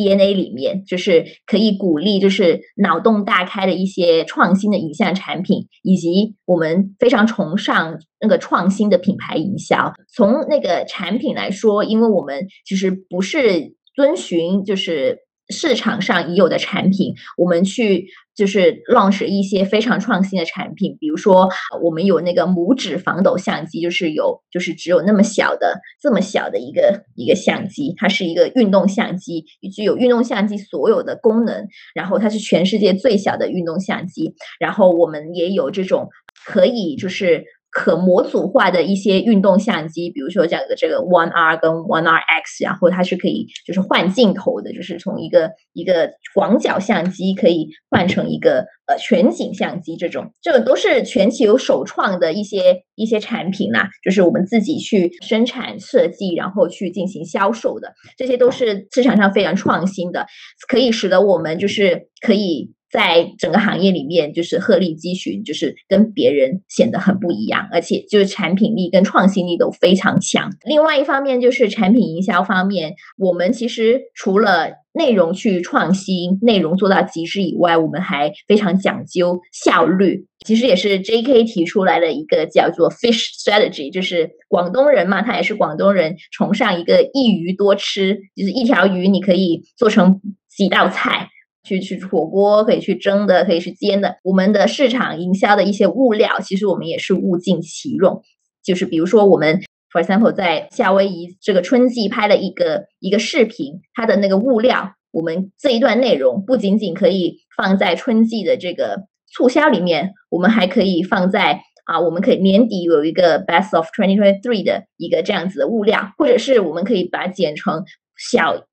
[0.01, 9.93] DNA 里面，就是可以鼓励就是脑洞大开的一些创新的影像产品，以及我们非常崇尚那个创新的品牌营销。
[10.13, 15.19] 从那个产品来说，因为我们其实不是遵循就是。
[15.51, 21.49] 市场上已有的产品，我们去就是 launch 一些非常创新的产品，比如说
[21.83, 36.07] 我们有那个拇指防抖相机，就是有就是只有那么小的这么小的一个一个相机，它是一个运动相机，具有运动相机所有的功能，然后它是全世界最小的运动相机，然后我们也有这种
[36.45, 37.43] 可以就是。
[37.71, 60.27] 可模组化的一些运动相机，比如说这样的这个 One R 跟 One R X，然后它是可以就是换镜头的，就是从一个一个广角相机可以换成一个呃全景相机，这种这个都是全球首创的一些一些产品啦，就是我们自己去生产设计，然后去进行销售的，这些都是市场上非常创新的，
[60.67, 62.73] 可以使得我们就是可以。
[62.91, 70.49] 在整个行业里面，就是鹤立鸡群，就是跟别人显得很不一样，而且就是产品力跟创新力都非常强。
[70.65, 80.25] 另外一方面，就是产品营销方面，我们其实除了内容去创新、内容做到极致以外，我们还非常讲究效率。
[80.45, 81.43] 其实也是 J.K.
[81.43, 91.29] 提出来的一个叫做 Fish Strategy，就是广东人嘛，他也是广东人，崇尚一个一鱼多吃，就是一条鱼你可以做成几道菜。
[91.63, 94.15] 去去火锅可以去蒸的，可以去煎的。
[94.23, 98.21] 我们的市场营销的一些物料，其实我们也是物尽其用。
[98.63, 117.83] 就是比如说，我们 for example 在夏威夷这个春季拍了一个一个视频，它的那个物料，我们这一段内容不仅仅可以放在春季的这个促销里面，我们还可以放在啊，我们可以年底有一个 best of twenty twenty three 的一个这样子的物料，或者是我们可以把它剪成
[118.17, 118.65] 小。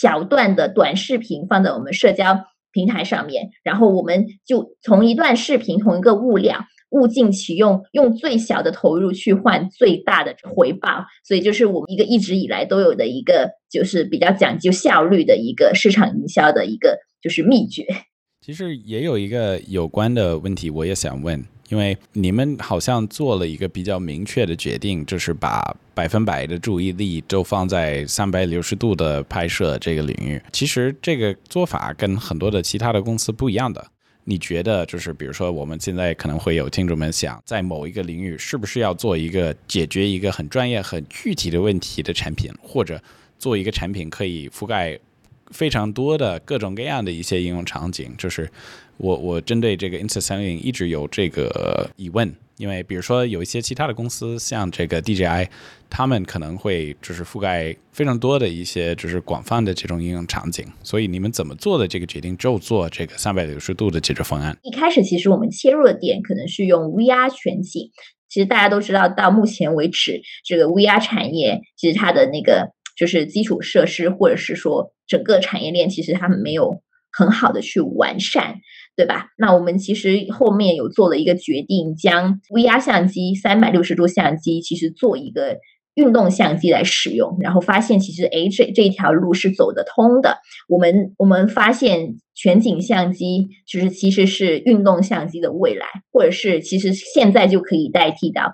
[0.00, 2.38] 小段的短视频放在我们社交
[2.72, 17.86] 平台上面，然后我们就从一段视频同一个物料物尽其用，用最小的投入去换最大的回报，所以就是我们一个一直以来都有的一个就是比较讲究效率的一个市场营销的一个就是秘诀。
[18.40, 21.42] 其实也有一个有关的问题，我也想问。
[21.74, 30.40] 因为你们好像做了一个比较明确的决定，就是把百分百的注意力都放在三百六十度的拍摄这个领域。
[30.52, 33.84] 其实这个做法跟很多的其他的公司不一样的。
[34.22, 43.02] 你觉得，就是比如说我们现在可能会有听众们想，在某一个领域是不是要做一个解决一个很专业、很具体的问题的产品，或者
[43.36, 44.96] 做一个产品可以覆盖
[45.50, 48.50] 非常多的各种各样的一些应用场景，就是。
[48.96, 55.48] 我我针对这个 Insta 三零一直有这个疑问，因为比如说有一些其他的公司，像这个 DJI，
[55.90, 64.56] 他们可能会就是覆盖非常多的一些就是广泛的这种应用场景，所以你们怎么做的这个决定，就做这个三百六十度的解决方案？
[64.62, 67.90] 一开始其实我们切入的点可能是用 VR 全景，
[68.28, 78.60] 其实大家都知道，到目前为止，这个 VR 产业其实它的那个就是基础设施，或者是说整个产业链，其实他们没有很好的去完善。
[78.96, 79.30] 对吧？
[79.36, 85.58] 那我们其实后面有做了一个决定，将 VR 相机、三百六十度相机，其实做一个
[85.96, 90.38] 运动相机来使用，然后发现其实哎，这这条路是走得通的。
[90.68, 98.52] 我们我们发现全景相机就是其实是运动相机的未来，或者是其实现在就可以代替到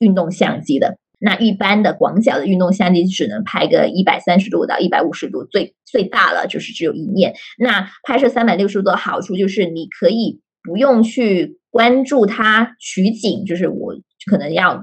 [0.00, 0.98] 运动相机的。
[1.20, 7.34] 那一般的广角的运动相机只能拍个一百三十度到一百五十度，最最大了就是只有一面。
[7.58, 13.94] 那拍摄三百六十度的好处就是你可以不用去关注它取景，就是我
[14.26, 14.82] 可能要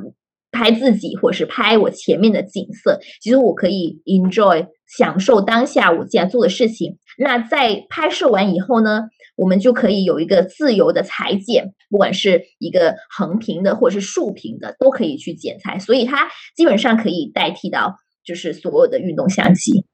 [0.51, 6.97] 拍自己或是拍我前面的景色，其实我可以 enjoy 享受当下我现在做的事情。
[7.17, 9.09] 那在拍摄完以后呢？
[9.37, 19.85] 我们就可以有一个自由的裁剪，不管是一个横屏的或者是竖屏的，都可以去剪裁，所以它基本上可以代替到就是所有的运动相机。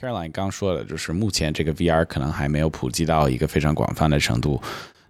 [0.00, 4.58] Caroline 刚说的，就是目前这个 VR 可能还没有普及到一个非常广泛的程度。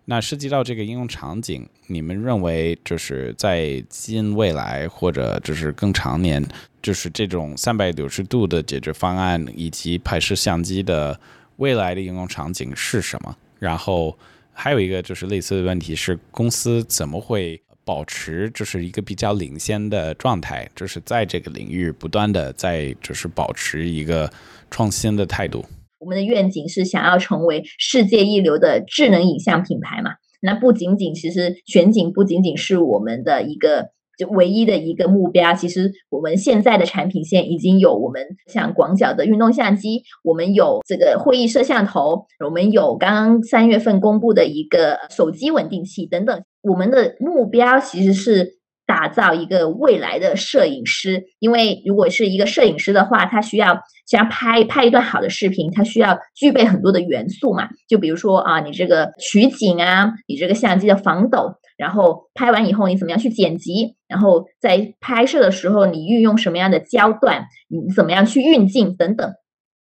[0.06, 6.44] 那涉及到这个应用场景，你们认为就是在近未来或者就是更长年，
[6.82, 11.20] 就是这种三百六十度的解决方案以及拍摄相机的
[11.58, 13.36] 未来的应用场景是什么？
[13.61, 14.18] 然后
[14.52, 24.28] 还有一个就是类似的问题是，公司怎么会保持就是一个比较领先的状态，就是在这个领域不断的在就是保持一个
[24.70, 25.64] 创新的态度。
[25.98, 30.12] 我们的愿景是想要成为世界一流的智能影像品牌嘛？
[30.40, 33.90] 那不仅仅，其实全景不仅仅是我们的一个
[34.20, 35.54] 就唯一的一个目标。
[35.54, 46.42] 其实我们现在的产品线已经有我们像广角的运动相机，我们有这个会议摄像头，我们有刚刚三月份公布的一个手机稳定器等等。
[46.62, 48.60] 我们的目标其实是。
[48.86, 57.68] 打造一个未来的摄影师，因为如果是一个摄影师的话，他需要想要拍拍一段好的视频，他需要具备很多的元素嘛。
[57.86, 69.33] 就比如说啊，你这个取景啊，你这个相机的防抖，然后拍完以后你怎么样去剪辑，然后在拍摄的时候你运用什么样的焦段，你怎么样去运镜等等。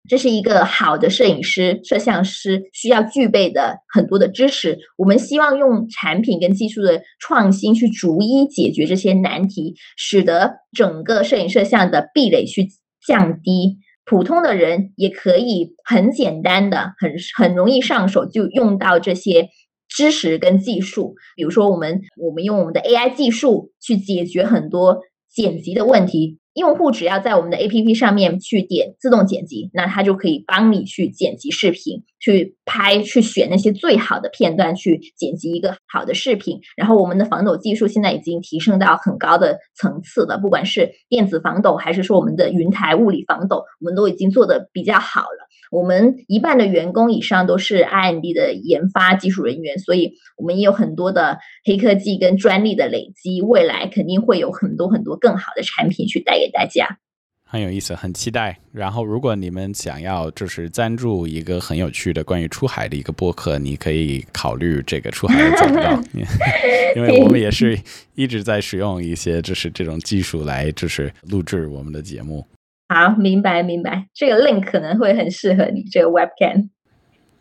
[0.08, 4.76] 这是一个好的摄影师、摄像师需要具备的很多的知识。
[4.98, 12.66] 我们希望用产品跟技术的创新去逐一解决这些难题，使得整个摄影摄像的壁垒去
[13.06, 13.78] 降低。
[14.04, 19.48] 普通的人也可以很简单的、很很容易上手就用到这些
[19.94, 21.14] 知识跟技术。
[21.36, 24.98] 比如说，我们我们用我们的 AI 技术去解决很多
[25.32, 26.38] 剪辑的问题。
[26.54, 36.60] 用户只要在我们的 APP 上面去点自动剪辑，那它就可以帮你去剪辑视频，去拍、去选那些最好的片段，去剪辑一个好的视频。
[36.76, 45.43] 然后我们的防抖技术现在已经提升到很高的层次了，不管是电子防抖，还是说我们的云台物理防抖，我们都已经做的比较好了。
[45.74, 56.98] 我们一半的员工以上都是 R&D 的研发技术人员，所以我们也有很多的黑科技跟专利的累积，未来肯定会有很多很多更好的产品去带给大家。
[57.44, 58.56] 很有意思，很期待。
[58.72, 66.00] 然后，如果你们想要就是赞助一个很有趣的关于出海的一个播客，你可以考虑这个出海的走道，
[66.94, 67.76] 因为我们也是
[68.14, 72.46] 一直在使用一些就是这种技术来就是录制我们的节目。
[72.88, 76.68] 好，明白明白，这个 link 可能会很适合你这个 webcam。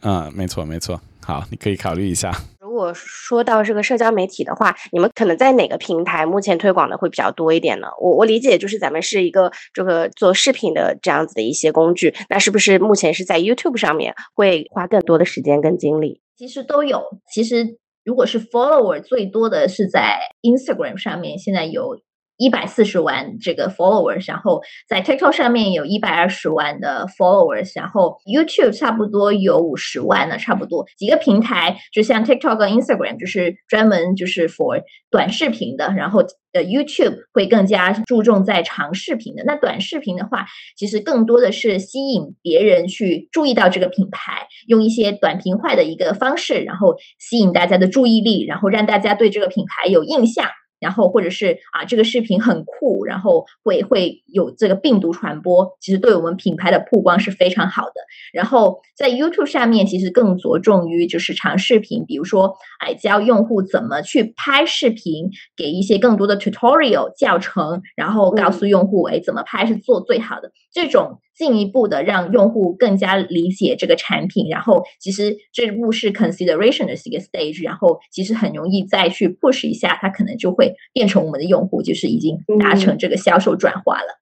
[0.01, 2.31] 嗯，没错没错，好，你可以考虑一下。
[2.59, 7.87] 如果说到这个社交媒体的话，你们可能在哪个平台目前推广的会比较多一点呢？
[8.01, 16.21] 我我理解就是咱们是一个这个做视频的这样子的一些工具，那是不是目前是在 YouTube 上面会花更多的时间跟精力？
[16.35, 21.99] 其实都有，其实如果是 follower 最多的是在 Instagram 上面，现在有。
[22.38, 34.81] 一百四十万这个 followers，然后在 TikTok 上面有一百二十万的 followers，然后 YouTube 差不多有五十万呢，差不多几个平台，就像 TikTok 跟 Instagram，就是专门就是 for
[35.11, 36.21] 短视频的，然后
[36.53, 39.43] 呃 YouTube 会更加注重在长视频的。
[39.45, 50.49] 那短视频的话，其实更多的是吸引别人去注意到这个品牌，用一些短平快的一个方式，然后吸引大家的注意力，然后让大家对这个品牌有印象。
[50.84, 57.93] 然后或者是啊，这个视频很酷，然后会会有这个病毒传播，其实对我们品牌的曝光是非常好的。
[58.34, 71.21] 然后在 YouTube 上面，其实更着重于就是长视频，比如说哎教用户怎么去拍视频，给一些更多的 tutorial 教程，然后告诉用户哎怎么拍是做最好的这种。
[71.36, 84.19] 进一步的让用户更加理解这个产品，然后其实这步是 consideration 的一个 stage，然后其实很容易再去 push 一下，它可能就会变成我们的用户，就是已经达成这个销售转化了。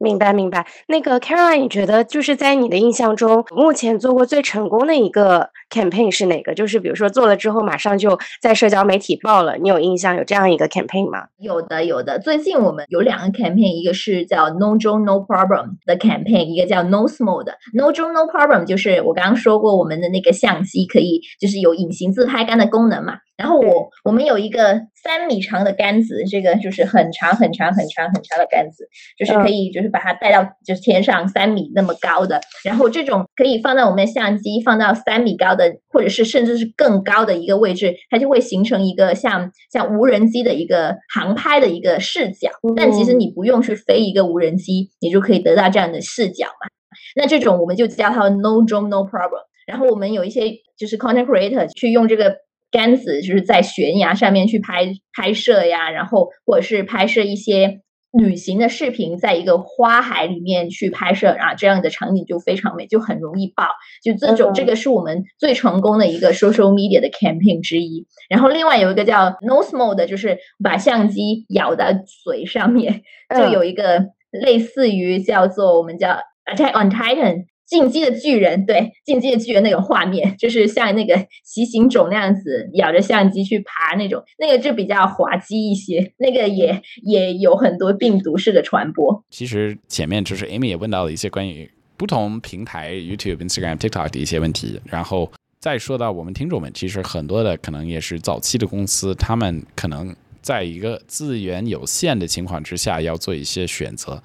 [0.00, 6.54] 明白明白，那个 Caroline，你觉得就是在你的印象中，目前做过最成功的一个 campaign 是哪个？
[6.54, 11.26] 就是比如说做了之后马上就在社交媒体爆了，你有印象有这样一个 campaign 吗？
[11.38, 23.18] 有的有的，最近我们有两个 campaign，一个是叫 No Joe No Problem 的 campaign，一个叫 No Small 的 No Joe No Problem，就是我刚刚说过我们的那个相机可以就是有隐形自拍杆的功能嘛。
[23.38, 32.40] 然后我我们有一个三米长的杆子，这个就是很长很长很长很长的杆子，就是可以就是把它带到就是天上三米那么高的。
[32.64, 42.50] 然后这种可以放到我们的相机放到三米高的，或者是甚至是更高的一个位置，它就会形成一个像像无人机的一个航拍的一个视角。
[42.76, 46.66] 但其实你不用去飞一个无人机，你就可以得到这样的视角嘛。
[47.14, 49.46] 那这种我们就叫它 No Drone No Problem。
[49.64, 52.47] 然后我们有一些就是 Content Creator 去用这个。
[52.70, 63.64] 杆子就是在悬崖上面去拍拍摄呀，然后或者是拍摄一些旅行的视频，在一个花海里面去拍摄啊，这样的场景就非常美，就很容易爆。
[64.02, 68.06] 就这种，这个是我们最成功的一个 social media 的 campaign 之一。
[68.30, 73.02] 然后另外有一个叫 nose mode，就是把相机咬在嘴上面，
[73.36, 77.44] 就有一个类似于叫做我们叫 Attack on Titan。
[77.68, 81.14] 进击的巨人，对，进击的巨人那个画面，就是像那个
[81.44, 89.22] 骑行种那样子，咬着相机去爬那种，那个就比较滑稽一些，那个也也有很多病毒式的传播。
[89.28, 104.22] 其实前面就是 Amy 也问到了一些关于不同平台 YouTube、Instagram、TikTok 的一些问题，然后再说到我们听众们，其实很多的可能也是早期的公司，他们可能在一个资源有限的情况之下要做一些选择，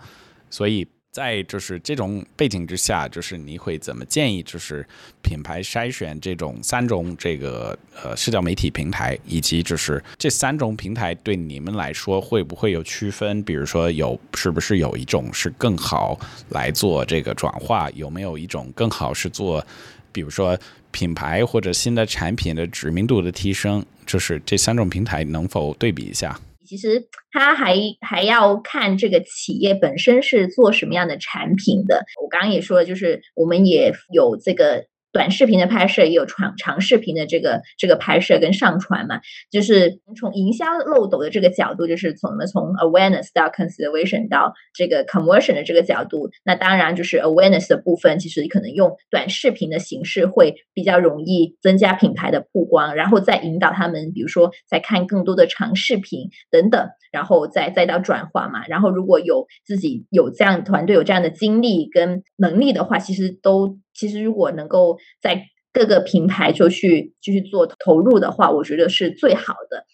[0.49, 0.87] 所以。
[1.13, 4.41] 在就是这种背景之下，就是你会怎么建议？
[4.41, 4.83] 就是
[5.21, 13.43] 品牌筛选这种三种这个呃社交媒体平台，以及就是这三种平台对你们来说会不会有区分？
[13.43, 17.87] 比如说有是不是有一种是更好来做这个转化？
[17.91, 19.63] 有没有一种更好是做，
[20.11, 20.57] 比如说
[20.89, 23.85] 品牌或者新的产品的知名度的提升？
[24.07, 26.39] 就是这三种平台能否对比一下？
[26.65, 32.03] 其实它还还要看这个企业本身是做什么样的产品的。
[32.21, 34.85] 我刚刚也说了，就是我们也有这个。
[35.13, 63.77] 短视频的拍摄也有长长视频的这个这个拍摄跟上传嘛，就是从营销漏斗的这个角度，就是从从 awareness 到 consideration 到这个 conversion 的这个角度，那当然就是 awareness 的部分，其实可能用短视频的形式会比较容易增加品牌的曝光，然后再引导他们，比如说再看更多的长视频等等，然后再再到转化嘛，然后如果有自己有这样团队有这样的精力跟能力的话，其实都。
[63.93, 69.85] 其实，如果能够在各个平台就去继续做投入的话，我觉得是最好的。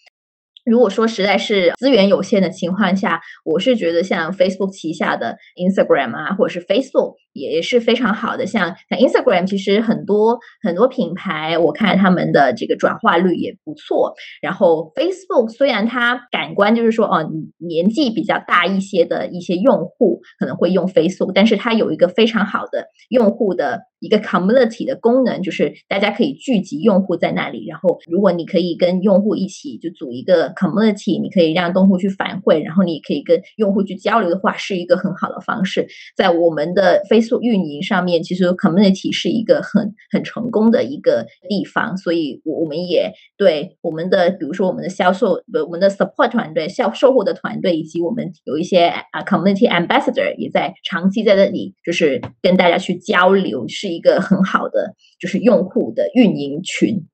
[0.64, 8.46] 如果说实在是资源有限的情况下，我是觉得像 Facebook 旗下的 Instagram 啊，或者是 Facebook 也是非常好的。
[8.46, 14.14] 像像 Instagram，其实很多很多品牌，我看他们的这个转化率也不错。
[14.40, 23.82] 然后 Facebook 虽然它感官就是说哦，年纪比较大一些的一些用户可能会用 Facebook，但是它有一个非常好的用户的。
[24.00, 35.86] 一个 community 的功能就是大家可以聚集用户在那里，然后如果你可以跟用户一起就组一个 community，你可以让用户去反馈，然后你可以跟用户去交流的话，是一个很好的方式。
[36.16, 53.90] 在我们的飞速运营上面，其实 community 是一个很很成功的一个地方，所以我我们也对我们的比如说我们的销售我们的 support 团队、销售后的团队以及我们有一些啊 community ambassador 也在长期在这里，就是跟大家去交流是。
[53.90, 57.08] 一个很好的就是用户的运营群，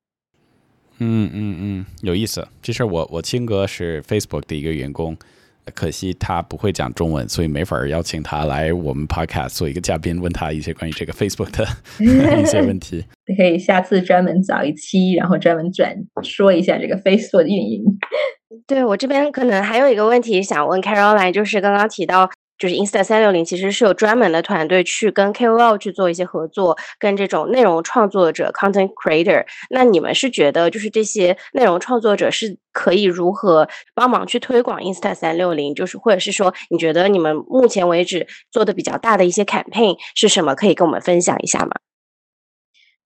[0.99, 2.47] 嗯嗯嗯，有意思。
[2.63, 5.17] 其实我我亲哥是 Facebook 的一个员工，
[5.75, 11.67] 可惜他不会讲中文，所以没法邀请他来我们 Podcast 做一个嘉宾，问他一些关于这个 Facebook 的
[12.41, 13.05] 一些问题。
[13.27, 17.85] 你可以下次专门找一期，然后专门转说一下这个 Facebook 的运营。
[18.67, 22.31] 对我这边可能还有一个问题想问 Caroline，就是刚刚提到。
[22.59, 29.45] 就是 Insta 三六零其实是有专门的团队去跟 KOL 去做一些合作，跟这种内容创作者 （content creator）。
[29.71, 35.75] 那你们是觉得，就是这些内容创作者是可以如何帮忙去推广 Insta 三六零？
[35.75, 40.55] 就是或者是说，你觉得你们目前为止做的比较大的一些 campaign 是什么？
[40.55, 41.73] 可以跟我们分享一下吗？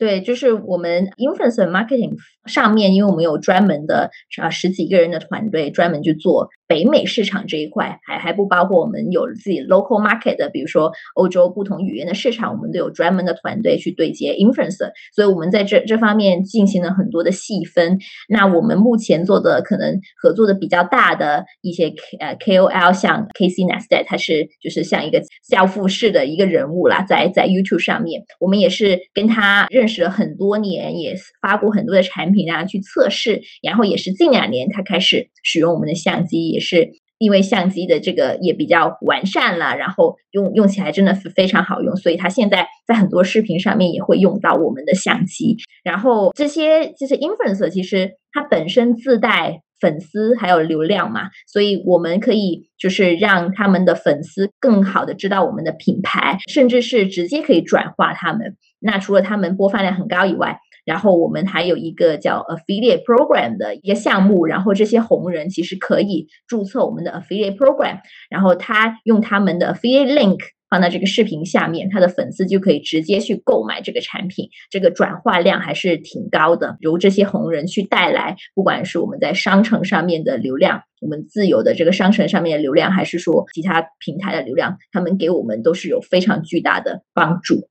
[0.00, 6.48] 对，就是我们 influencer marketing 上面，因为我们有专门的啊十几个人的团队，专门去做。
[6.66, 17.98] 北美市场这一块还还不包括我们有自己 local market 的，比如说欧洲不同语言的市场，我们都有专门的团队去对接 influencer，所以我们在这这方面进行了很多的细分。
[18.28, 36.48] 那我们目前做的可能合作的比较大的一些 K 呃 KOL，像 Casey Neistat，他是就是像一个教父式的一个人物啦，在在 YouTube 上面，我们也是跟他认识了很多年，也发过很多的产品啊去测试，然后也是近两年他开始使用我们的相机。
[36.48, 45.58] 也是因为相机的这个也比较完善了，然后用用起来真的是非常好用，所以他现在在很多视频上面也会用到我们的相机。
[45.84, 58.56] 然后这些这些 influencer 其实它本身自带粉丝还有流量嘛，所以我们可以就是让他们的粉丝更好的知道我们的品牌，甚至是直接可以转化他们。
[58.80, 68.00] 那除了他们播放量很高以外，然后我们还有一个叫 affiliate program 的一个项目，然后这些红人其实可以注册我们的 affiliate program，
[68.30, 70.38] 然后他用他们的 affiliate link
[70.70, 76.76] 放在这个视频下面，他的粉丝就可以直接去购买这个产品，这个转化量还是挺高的。
[76.80, 87.68] 由这些红人去带来，不管是我们在商城上面的流量，我们自有的这个商城上面的流量，还是说其他平台的流量，他们给我们都是有非常巨大的帮助。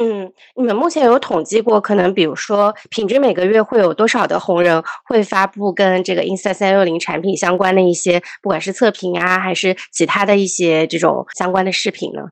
[0.00, 12.28] 嗯，你们目前有统计过，可能比如说平均每个月会有多少的红人会发布跟这个 Insta 三六零产品相关的一些，不管是测评啊，还是其他的一些这种相关的视频呢？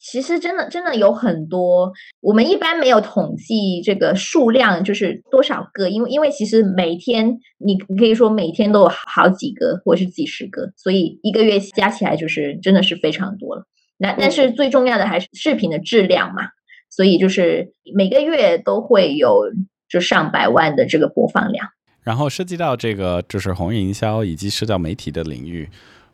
[0.00, 13.64] 其实真的真的有很多，我们一般没有统计这个数量，就是多少个，因为因为其实每天你可以说每天都有好几个或者是几十个，所以一个月加起来就是真的是非常多了。
[13.98, 16.42] 那但是最重要的还是视频的质量嘛，
[16.90, 19.44] 所以就是每个月都会有
[19.88, 21.68] 就上百万的这个播放量。
[22.02, 25.68] 然后涉及到这个就是红营销以及社交媒体的领域，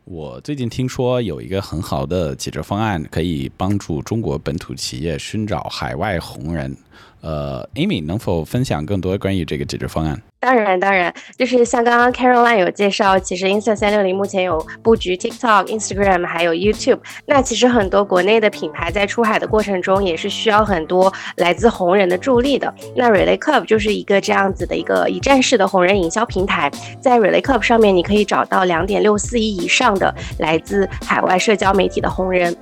[0.05, 6.75] 我最近听说有一个很好的解决方案，可以帮助中国本土企业寻找海外红人。
[7.23, 10.21] 呃，Amy 能否分享更多关于这个解决方案？
[10.41, 16.99] 当然，当然，就是像刚刚 Caroline 有介绍，其实 Insta 三六零目前有布局 TikTok、Instagram 还有 YouTube。
[17.27, 22.75] 那其实很多国内的品牌在出海的过程中，也是需要很多来自红人的助力的。
[22.97, 26.69] 那 Relay Club 就是一个这样子的一个一站式的红人营销平台，
[27.01, 32.53] 在 Relay Club 上面，你可以找到两点六四亿以上的来自海外社交媒体的红人。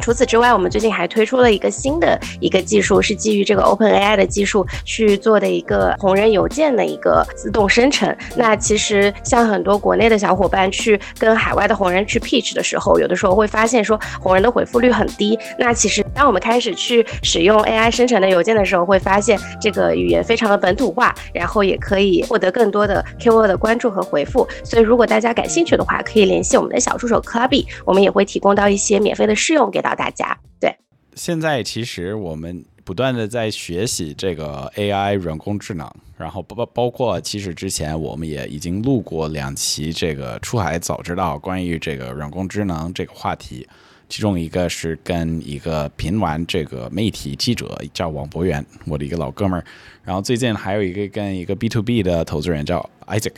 [0.00, 8.14] 除此之外，我们最近还推出了一个新的一个技术，是基于这个 Open AI 的技术去做的一个红人邮件的一个自动生成。
[8.36, 15.38] 那其实像很多国内的小伙伴去跟海外的红人去 pitch 的时候，有的时候会发现说红人的回复率很低。
[15.58, 24.46] 那其实当我们开始去使用 AI 生成的邮件的时候，会发现这个语言非常的本土化，然后也可以获得更多的 keyword 的关注和回复。
[24.64, 29.83] 所以如果大家感兴趣的话，可以联系我们的小助手 Clubby，我们也会提供到一些免费的试用给。
[29.84, 30.74] 到大家对，
[31.14, 43.68] 现在其实我们不断的在学习这个 AI 人工智能，然后包包括其实之前我们也已经录过两期这个出海早知道关于这个人工智能这个话题，
[44.08, 49.64] 其中一个是跟一个平玩这个媒体记者叫王博元，我的一个老哥们儿，
[50.02, 53.34] 然后最近还有一个跟一个 B to B 的投资人叫 Isaac，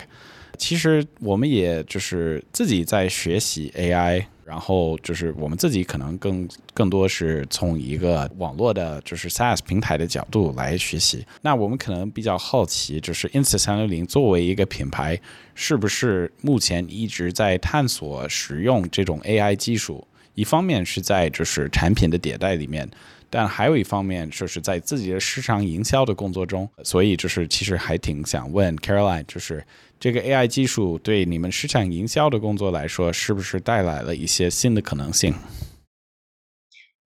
[0.56, 4.26] 其实我们也就是自己在学习 AI。
[4.46, 11.26] 然后就是我们自己可能更更多是从一个网络的，就是 SaaS 平台的角度来学习。
[11.42, 15.20] 那我们可能比较好奇，就是 Insta 三六零作为一个品牌，
[15.56, 20.06] 是不是目前一直在探索使用这种 AI 技术？
[20.34, 22.88] 一方面是在就是产品的迭代里面，
[23.28, 26.68] 但还有一方面就是在自己的市场营销的工作中。
[26.84, 29.64] 所以就是其实还挺想问 Caroline，就是。
[29.98, 35.34] 这个 AI 技术对你们市场营销的工作来说，是不是带来了一些新的可能性？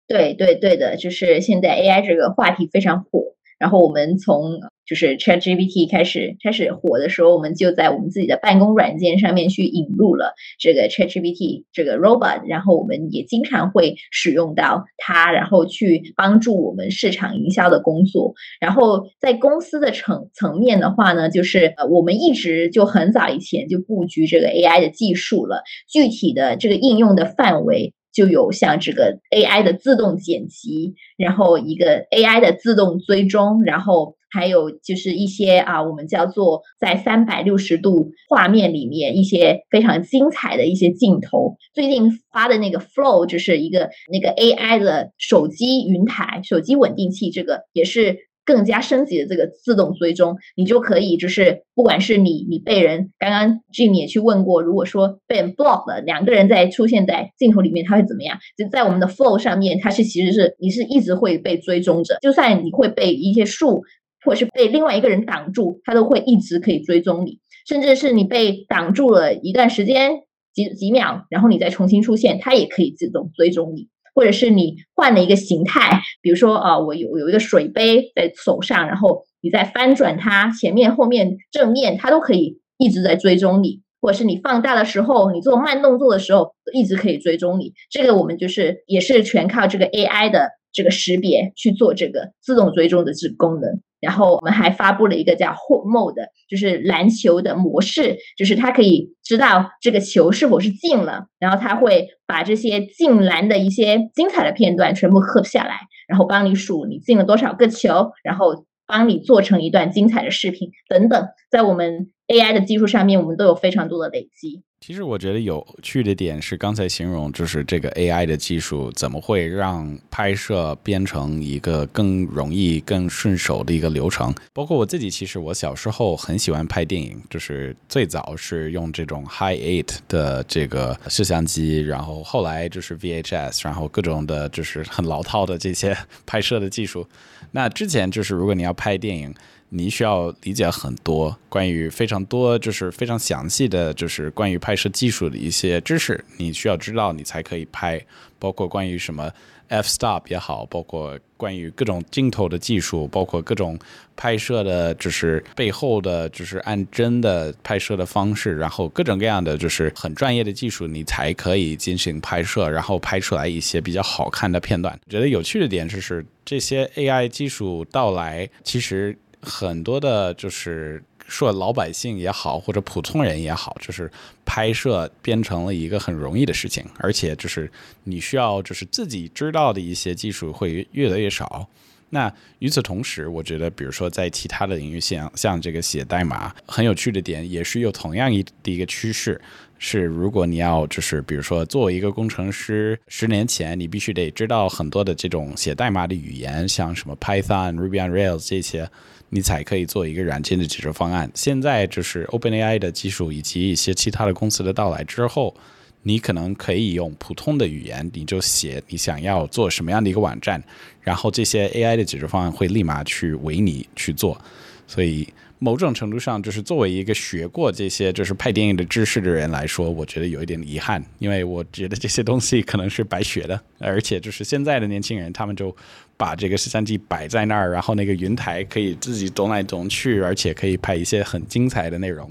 [0.06, 4.60] 对对对的，就是现在 AI 这个话题非常火，然后我们从。
[4.88, 18.32] 就是 ChatGPT 开始开始火的时候，我们就在我们自己的办公软件上面去引入了这个 ChatGPT 这个 robot，然后我们也经常会使用到它，然后去帮助我们市场营销的工作。
[18.60, 27.92] 然后在公司的层层面的话呢，就是呃，我们一直就很早以前就布局这个 AI 的技术了，具体的这个应用的范围。
[28.10, 41.56] 就有像这个 AI 的自动剪辑，然后一个 AI 的自动追踪，然后还有就是一些啊，我们叫做在三百六十度画面里面一些非常精彩的一些镜头。
[41.74, 48.28] 最近发的那个 Flow 就是一个那个 AI 的手机云台、手机稳定器，这个也是。
[48.48, 58.38] 更加升级的这个自动追踪，你就可以就是不管是你你被人刚刚 Jim 也去问过，如果说被人 block 了，两个人在出现在镜头里面，他会怎么样？
[58.56, 63.82] 就在我们的 Flow 上面，它是其实是你是一直会被追踪着，就算你会被一些树
[64.24, 70.20] 或者是被另外一个人挡住，它都会一直可以追踪你，甚至是你被挡住了一段时间
[70.52, 73.88] 几几秒，然后你再重新出现，它也可以自动追踪你。
[74.14, 83.80] 或者是你换了一个形态，比如说啊，我有有一个水杯在手上，然后你再翻转它，前面、后面、正面，它都可以一直在追踪你。
[84.00, 87.72] 或者是你放大的时候，你做慢动作的时候，一直可以追踪你。
[87.90, 93.80] 这个我们就是也是全靠这个 AI 的这个识别去做这个自动追踪的这功能。
[94.00, 111.28] 然后我们还发布了一个叫 Hook Mode，就是篮球的模式，就是它可以知道这个球是否是进了，然后它会把这些进篮的一些精彩的片段全部刻下来，然后帮你数你进了多少个球，然后帮你做成一段精彩的视频等等。
[111.50, 114.62] 在我们 AI 的技术上面，我们都有非常多的累积。
[114.80, 124.32] 其实我觉得有趣的点是，刚才形容就是这个 AI 的技术怎么会让拍摄变成一个更容易、更顺手的一个流程。
[124.54, 137.06] 包括我自己，其实我小时候很喜欢拍电影，就是最早是用这种 High Eight 的这个摄像机，然后后来就是 VHS，然后各种的就是很老套的这些 拍摄的技术。
[137.50, 139.34] 那之前就是如果你要拍电影。
[139.70, 148.00] 你需要理解很多关于非常多，就是非常详细的，就是关于拍摄技术的一些知识，你需要知道，你才可以拍。
[148.38, 149.28] 包括关于什么
[149.66, 153.76] f-stop 也好，包括关于各种镜头的技术，包括各种
[154.16, 164.96] 拍摄的，就是背后的，就是按帧的拍摄的方式，然后各种各样的，就是很专业的技术，你才可以进行拍摄，然后拍出来一些比较好看的片段。
[165.10, 169.18] 觉得有趣的点就是这些 AI 技术到来，其实。
[169.40, 174.10] 很多的，就是说老百姓也好，或者普通人也好，就是
[174.44, 177.70] 拍摄变成了一个很容易的事情，而且就是
[178.04, 181.68] 你需要就是自己知道的一些技术会越来越少。
[182.10, 189.38] 那与此同时，我觉得，比如说在其他的领域，像像这个写代码，很有趣的点也是有同样一的一个趋势，
[189.78, 198.90] 是如果你要就是比如说作为一个工程师，十年前你必须得知道很多的这种写代码的语言，像什么 Python、Ruby on Rails 这些。
[199.30, 201.30] 你才可以做一个软件的解决方案。
[201.34, 205.54] 现在就是 OpenAI 的技术以及一些其他的公司的到来之后，
[206.02, 210.62] 你可能可以用普通的语言，你就写你想要做什么样的一个网站，
[211.00, 214.40] 然后这些 AI 的解决方案会立马去为你去做。
[214.86, 215.28] 所以。
[215.60, 223.60] 某种程度上，就是作为一个学过这些就是拍电影的知识的人来说，我觉得有一点遗憾，因为我觉得这些东西可能是白学的。
[223.80, 225.76] 而且就是现在的年轻人，他们就
[226.18, 232.30] 把这个摄像机摆在那儿，然后那个云台可以自己动来动去，而且可以拍一些很精彩的内容。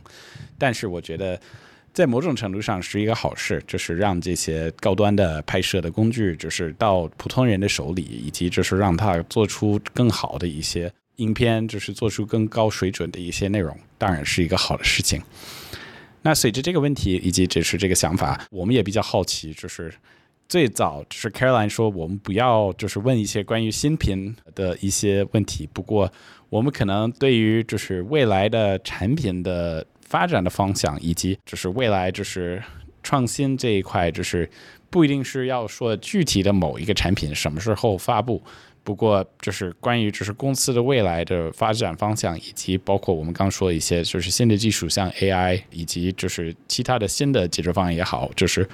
[0.59, 1.39] 但是我觉得，
[1.93, 10.91] 在某种程度上是一个好事，就是让这些高端的拍摄的工具，就是到普通人的手里，以及就是让他做出更好的一些。
[11.15, 15.19] 影片就是做出更高水准的一些内容，当然是一个好的事情。
[16.21, 19.91] 那随着这个问题以及只是这个想法，我们也比较好奇，就是
[20.47, 25.67] 最早就是 Caroline 说我们不要就是问一些关于新品的一些问题。
[25.73, 26.11] 不过
[26.49, 32.63] 我们可能对于就是未来的产品的发展的方向，以及就是未来就是
[33.03, 34.49] 创新这一块，就是
[34.89, 38.41] 不一定是要说具体的某一个产品什么时候发布。
[38.85, 48.65] 不过，就是关于就是公司的未来的发展方向，以及包括我们刚说一些就是新的技术，像 AI，以及就是其他的新的解决方案也好，就是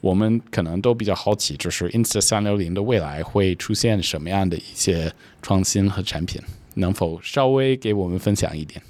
[0.00, 6.40] 我们可能都比较好奇，就是 Insta 三六零的未来会出现什么样的一些创新和产品，
[6.74, 8.82] 能否稍微给我们分享一点？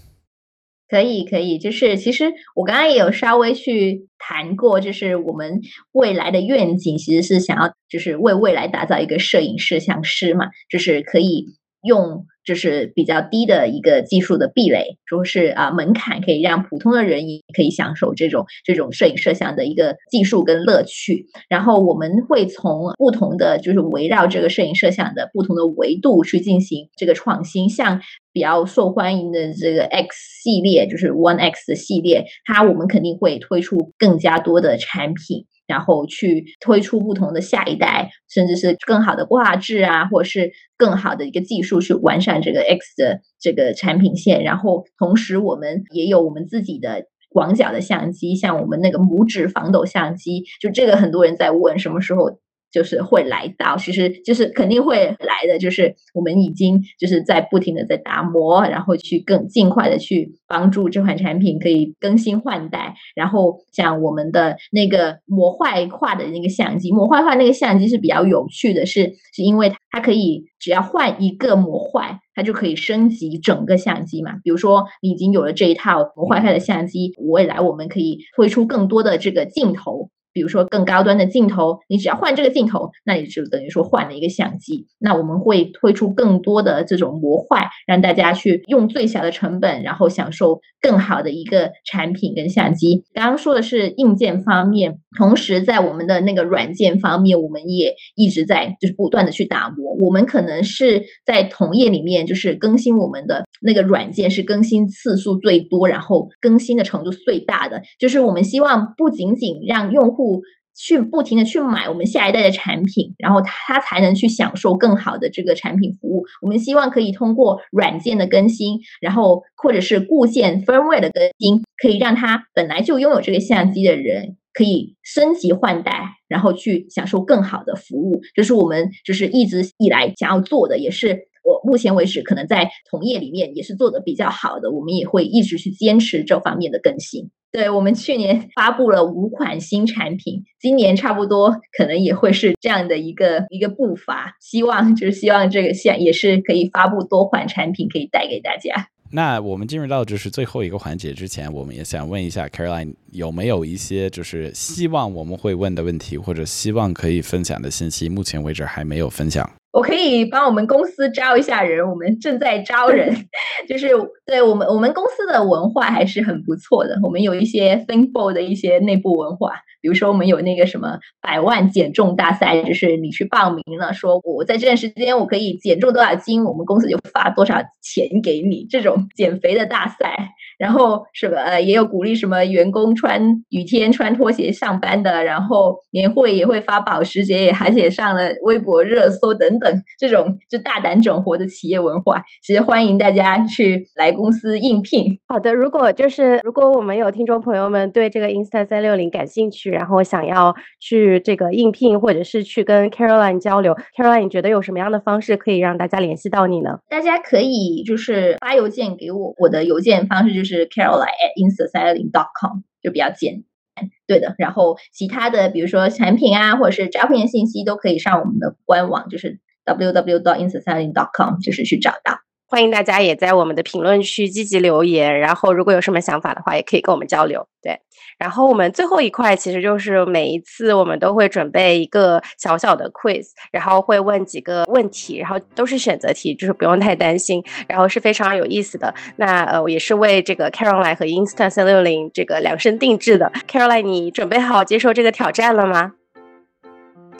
[0.89, 5.61] 可以，可以，就是其实我刚刚也有稍微去谈过，就是我们
[5.93, 11.47] 未来的愿景其实是想要，就是为未来打造一个摄影摄像师嘛，就是可以
[11.83, 12.27] 用。
[12.43, 21.27] 就是比较低的一个技术的壁垒，说是啊门槛可以让普通的人也可以享受这种这种摄影摄像的一个技术跟乐趣。
[21.49, 27.69] 然后我们会从不同的就是围绕这个摄影摄像的不同的维度去进行这个创新。
[27.69, 28.01] 像
[28.33, 35.47] 比较受欢迎的这个 X 系列，就是 One X 的系列，它我们肯定会推出更加多的产品。
[35.71, 44.43] 然后去推出不同的下一代，甚至是更好的画质啊，或者是更好的一个技术去完善这个 X 的这个产品线。
[44.43, 52.41] 然后同时，我们也有我们自己的广角的相机，像我们那个拇指防抖相机，就这个很多人在问什么时候。
[52.73, 55.59] 就是会来到，其实就是肯定会来的。
[55.59, 62.95] 就是我们已经就是在不停的在打磨，然后去更尽快的去帮助这款产品可以更新换代。
[63.15, 74.33] 然后像我们的那个模块化的那个相机，模块化那个相机是比较有趣的，是是因为它可以只要换一个模块，它就可以升级整个相机嘛。
[74.43, 80.11] 比如说你已经有了这一套模块化的相机，未来我们可以推出更多的这个镜头。
[80.33, 84.87] 比如说更高端的镜头，你只要换这个镜头，那你就等于说换了一个相机。
[84.99, 93.05] 那我们会推出更多的这种模块，让大家去用最小的成本，然后享受更好的一个产品跟相机。
[93.13, 99.95] 刚刚说的是硬件方面，同时在我们的那个软件方面，我们也一直在就是不断的去打磨。
[99.99, 107.83] 我们可能是在同业里面，就是更新我们的那个软件是更新次数最多，然后更新的程度最大的。
[107.99, 110.20] 就是我们希望不仅仅让用户。
[110.21, 110.43] 不
[110.77, 116.27] 去不停的去买我们下一代的产品，然后他才能去享受更好的这个产品服务。
[116.43, 128.21] 我们希望可以通过软件的更新，然后或者是固件 firmware 的更新，可以让他本来就拥有这个相机的人可以升级换代，然后去享受更好的服务。
[128.35, 134.71] 这是我们就是一直以来想要做的，也是我目前为止可能在同业里面也是做的比较好的。
[134.71, 137.31] 我们也会一直去坚持这方面的更新。
[137.53, 144.37] 对我们去年 发布了五款新产品，今年差不多可能也会是这样的一个一个步伐。
[144.41, 148.89] 希望就是希望这个线也是可以发布多款产品，可以带给大家。
[149.13, 159.51] 那我们进入到就是最后一个环节之前，我们也想问一下 Caroline 有没有一些就是希望我们会问的问题，或者希望可以分享的信息，目前为止还没有分享。
[159.73, 163.15] 我可以帮我们公司招一下人，我们正在招人，
[163.69, 163.89] 就是
[164.27, 169.53] 对我们我们公司的文化还是很不错的，我们有一些 Thinkful 的一些内部文化。
[169.83, 180.35] 比如说，我们有那个什么百万减重大赛，就是你去报名了，说我在这段时间我可以减重多少斤，我们公司就发多少钱给你，这种减肥的大赛。
[180.61, 185.25] 然后什么呃，也有鼓励什么员工穿雨天穿拖鞋上班的。
[185.25, 195.19] 然后年会也会发保时捷，也而且上了微博热搜等等，这种就大胆整活的企业文化，其实欢迎大家去来公司应聘。
[195.27, 199.71] 好的，如果就是如果我们有听众朋友们对这个 Insta 三六零感兴趣。
[199.71, 206.81] 然后想要去这个应聘，或者是去跟 Caroline 交流，Caroline，你觉得有什么样的方式可以让大家联系到你呢？
[206.91, 213.45] 大家可以就是发邮件给我，我的邮件方式就是是 Caroline at insociety dot com 就比较简
[213.75, 213.89] 单。
[214.07, 222.19] 对的，然后其他的比如说产品啊，或者是招聘信息，都可以上我们的官网，就是 ww 到 in society dot com 就是去找到。
[222.51, 227.47] 欢迎大家也在我们的评论区积极留言，然后如果有什么想法的话，也可以跟我们交流。
[227.63, 227.79] 对，
[228.19, 238.93] 然后我们最后一块其实就是每一次我们都会准备一个小小的 quiz，然后会问几个问题，然后都是选择题，就是不用太担心，然后是非常有意思的。
[239.15, 243.31] 那呃，也是为这个 Caroline 和 Insta 三六零这个量身定制的。
[243.47, 245.93] Caroline，你准备好接受这个挑战了吗？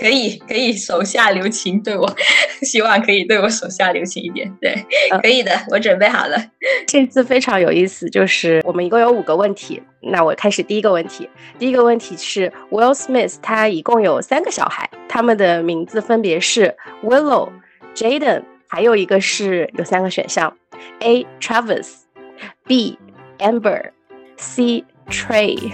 [0.01, 2.11] 可以可以手下留情，对我
[2.63, 4.51] 希望可以对我手下留情一点。
[4.61, 4.75] 对，
[5.21, 6.43] 可以的，我准备好了。
[6.87, 9.83] 这次非常有意思，就是我们一共有五个问题。
[10.01, 11.29] 那我开始第一个问题。
[11.59, 16.75] 第一个问题是 Will Smith，他一共有三个小孩，他们的名字分别是
[17.05, 17.51] Willow、
[17.95, 20.57] Jaden，还有一个是有三个选项
[21.01, 21.27] ：A.
[21.39, 22.99] Travis，B.
[23.39, 24.85] Amber，C.
[25.11, 25.71] Trey。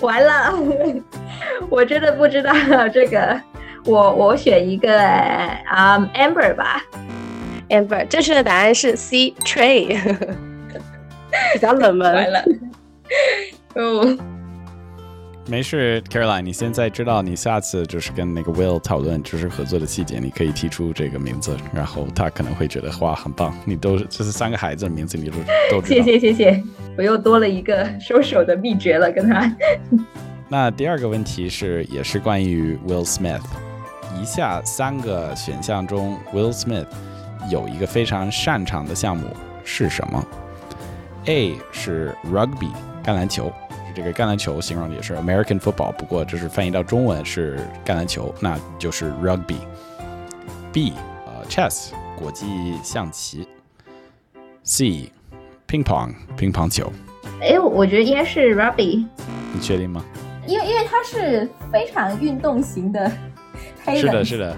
[0.00, 0.52] 完了，
[1.70, 2.52] 我真的不知道
[2.92, 3.40] 这个。
[3.84, 6.82] 我我选一个啊，Amber 吧
[7.68, 8.06] ，Amber。
[8.06, 9.98] 正确的答案是 C Tray，
[11.54, 12.14] 比较冷门。
[12.14, 12.44] 完了，
[13.74, 14.18] 哦，
[15.48, 25.36] 没事，Caroline，你现在知道你下次就是跟那个 Will 讨论就是合作的细节，你可以提出这个名字，然后他可能会觉得哇很棒，你都这是三个孩子的名字，你都
[25.70, 26.04] 都知道。
[26.04, 26.62] 谢谢谢谢，
[26.96, 29.52] 我又多了一个收手的秘诀了，跟他。
[30.48, 33.42] 那第二个问题是也是关于 Will Smith。
[34.20, 36.86] 以下三个选项中，Will Smith
[37.50, 39.26] 有一个非常擅长的项目
[39.64, 40.24] 是什么
[41.26, 42.70] ？A 是 Rugby
[43.04, 43.52] 橄榄球，
[43.94, 49.56] 这个橄榄球形容的也是 American football，不过这是翻译到中文是橄榄球，那就是 Rugby。
[50.72, 50.92] B
[51.26, 53.48] 呃 Chess 国际象棋。
[54.62, 56.92] C，ping pong（ 乒乓球。
[57.40, 59.04] 哎，我觉得应该是 Rugby。
[59.52, 60.04] 你确定吗？
[60.46, 63.10] 因为因为它是非常运动型的。
[63.96, 64.56] 是的，是的，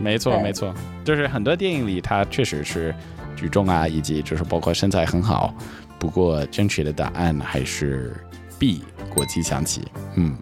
[0.00, 0.72] 没错，没错，
[1.04, 2.94] 就是很多电影里他确实是
[3.34, 5.54] 举重啊，以及就是包括身材很好。
[5.98, 8.14] 不过正确的答案还是
[8.58, 8.82] B，
[9.14, 9.82] 国际象棋。
[10.16, 10.36] 嗯。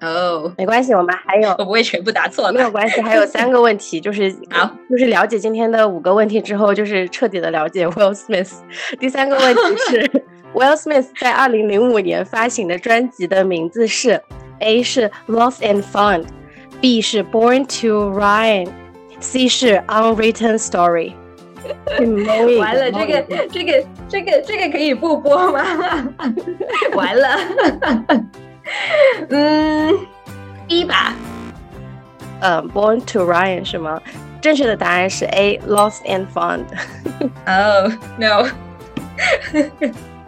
[0.00, 2.50] 哦，没关系，我们还有， 我不会全部答错。
[2.52, 8.50] 没有关系，还有三个问题，就是 好，就是了解今天的五个问题之后，就是彻底的了解 Will Smith。
[8.98, 10.24] 第三个问题是
[10.54, 14.20] Will Smith 在二零零五年发行的专辑的名字是
[14.58, 16.24] A 是 Lost and Found。
[16.82, 21.12] B 是 Born to Ryan，C 是 Unwritten Story。
[22.58, 25.62] 完了，这个这个这个这个可以不播吗？
[26.94, 27.38] 完了，
[29.30, 29.96] 嗯
[30.66, 31.14] ，B 吧。
[32.40, 34.02] 嗯，Born to Ryan 是吗？
[34.40, 36.64] 正确的答案是 A，Lost and Found。
[37.46, 38.48] Oh no，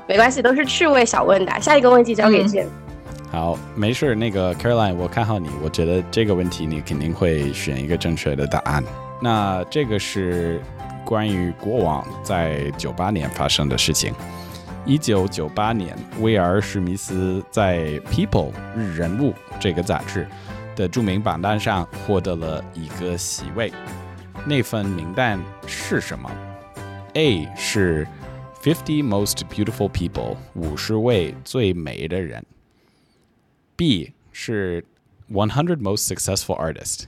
[0.07, 1.59] 没关系，都是趣味小问答。
[1.59, 2.64] 下一个问题交给健。
[3.35, 4.14] 好，没事。
[4.14, 8.82] 那个 Caroline，我看好你，我觉得这个问题你肯定会选一个正确的答案。
[9.20, 10.62] 那这个是
[11.05, 14.14] 关于国王在九八年发生的事情。
[14.87, 20.28] 一九九八年，威尔史密斯在《People 日人物》这个杂志
[20.76, 23.72] 的著名榜单上获得了一个席位。
[24.47, 26.30] 那份名单是什么
[27.14, 28.07] ？A 是
[28.62, 32.45] Fifty most beautiful people，五十位最美的人。
[33.77, 34.85] B 是
[35.31, 37.05] One hundred most successful artists，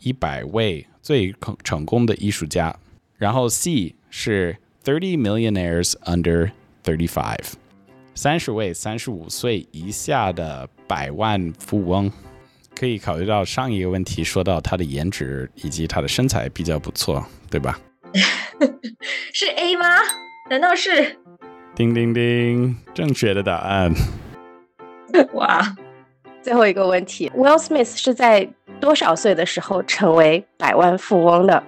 [0.00, 2.76] 一百位最成功的艺术家。
[3.16, 6.52] 然后 C 是 Thirty millionaires under
[6.82, 7.52] thirty-five，
[8.14, 12.10] 三十位三十五岁以下的百万富翁。
[12.74, 17.78] 可以考虑到上一个问题说到他的颜值以及他的身材比较不错，对吧？
[19.34, 19.98] 是 A 吗？
[20.48, 21.18] 难道是？
[21.76, 23.92] 叮叮叮，正确的答案。
[25.34, 25.76] 哇！
[26.42, 28.48] 最后一个问题，Will Smith 是在
[28.80, 31.62] 多少岁的时候成为百万富翁的？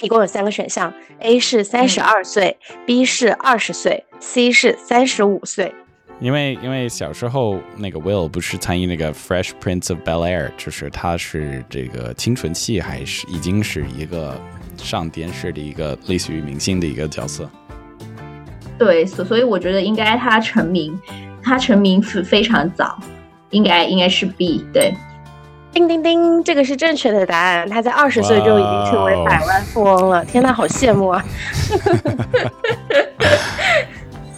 [0.00, 5.72] 一共有三个选项：A 是三十二岁，B 是二十岁，C 是三十五岁。
[6.20, 14.38] 因为因为小时候那个 Will 不是参与那个 Fresh Prince of Bel Air，就是他是这个清纯系，还是已经是一个
[14.76, 17.48] 上电视的一个类似于明星的一个角色。
[18.78, 20.96] 对，所所以我觉得应该他成名，
[21.42, 22.98] 他成名是非常早，
[23.52, 24.66] 应该应该是 B。
[24.74, 24.92] 对，
[25.72, 27.68] 叮叮叮，这个是正确的答案。
[27.70, 31.22] 他在二十岁就已经成为百万富翁了，天呐，好羡慕啊！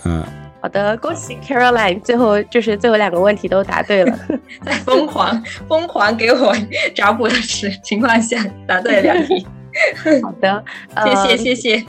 [0.05, 0.23] 嗯。
[0.61, 4.19] 好的，恭喜 Caroline，最后就是最后两个问题都答对了，
[4.65, 6.57] 在 疯狂疯狂给我
[6.95, 9.47] 找补的时情况下答对了两题。
[10.25, 10.65] 好的，
[11.05, 11.85] 谢谢谢谢。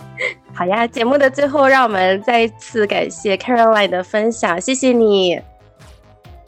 [0.53, 5.39] 好呀，节目的最后，让我们再一次感谢 Caroline 的分享，谢谢你，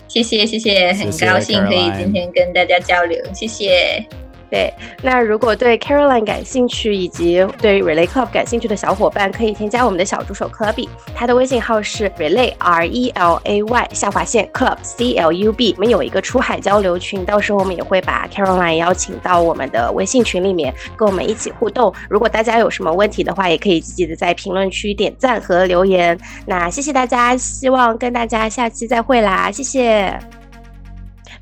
[0.08, 4.06] 谢谢谢谢，很高兴可以今天跟大家交流，谢谢。
[4.50, 4.74] 对，
[5.04, 15.16] 那如果对 Caroline 感兴趣，以及对 Relay Club 感兴趣的小伙伴，可以添加我们的小助手 Clubby，他的微信号是 Relay R E L A Y 下划线 Club C
[15.16, 15.74] L U B。
[15.78, 21.94] 我们有一个出海交流群，到时候我们也会把 Caroline 邀请到我们的微信群里面，跟我们一起互动。
[22.10, 26.18] 如果大家有什么问题的话，也可以积极的在评论区点赞和留言。
[26.46, 30.18] 那谢谢大家，希望跟大家下期再会啦，谢谢，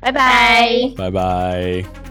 [0.00, 2.05] 拜拜，拜拜。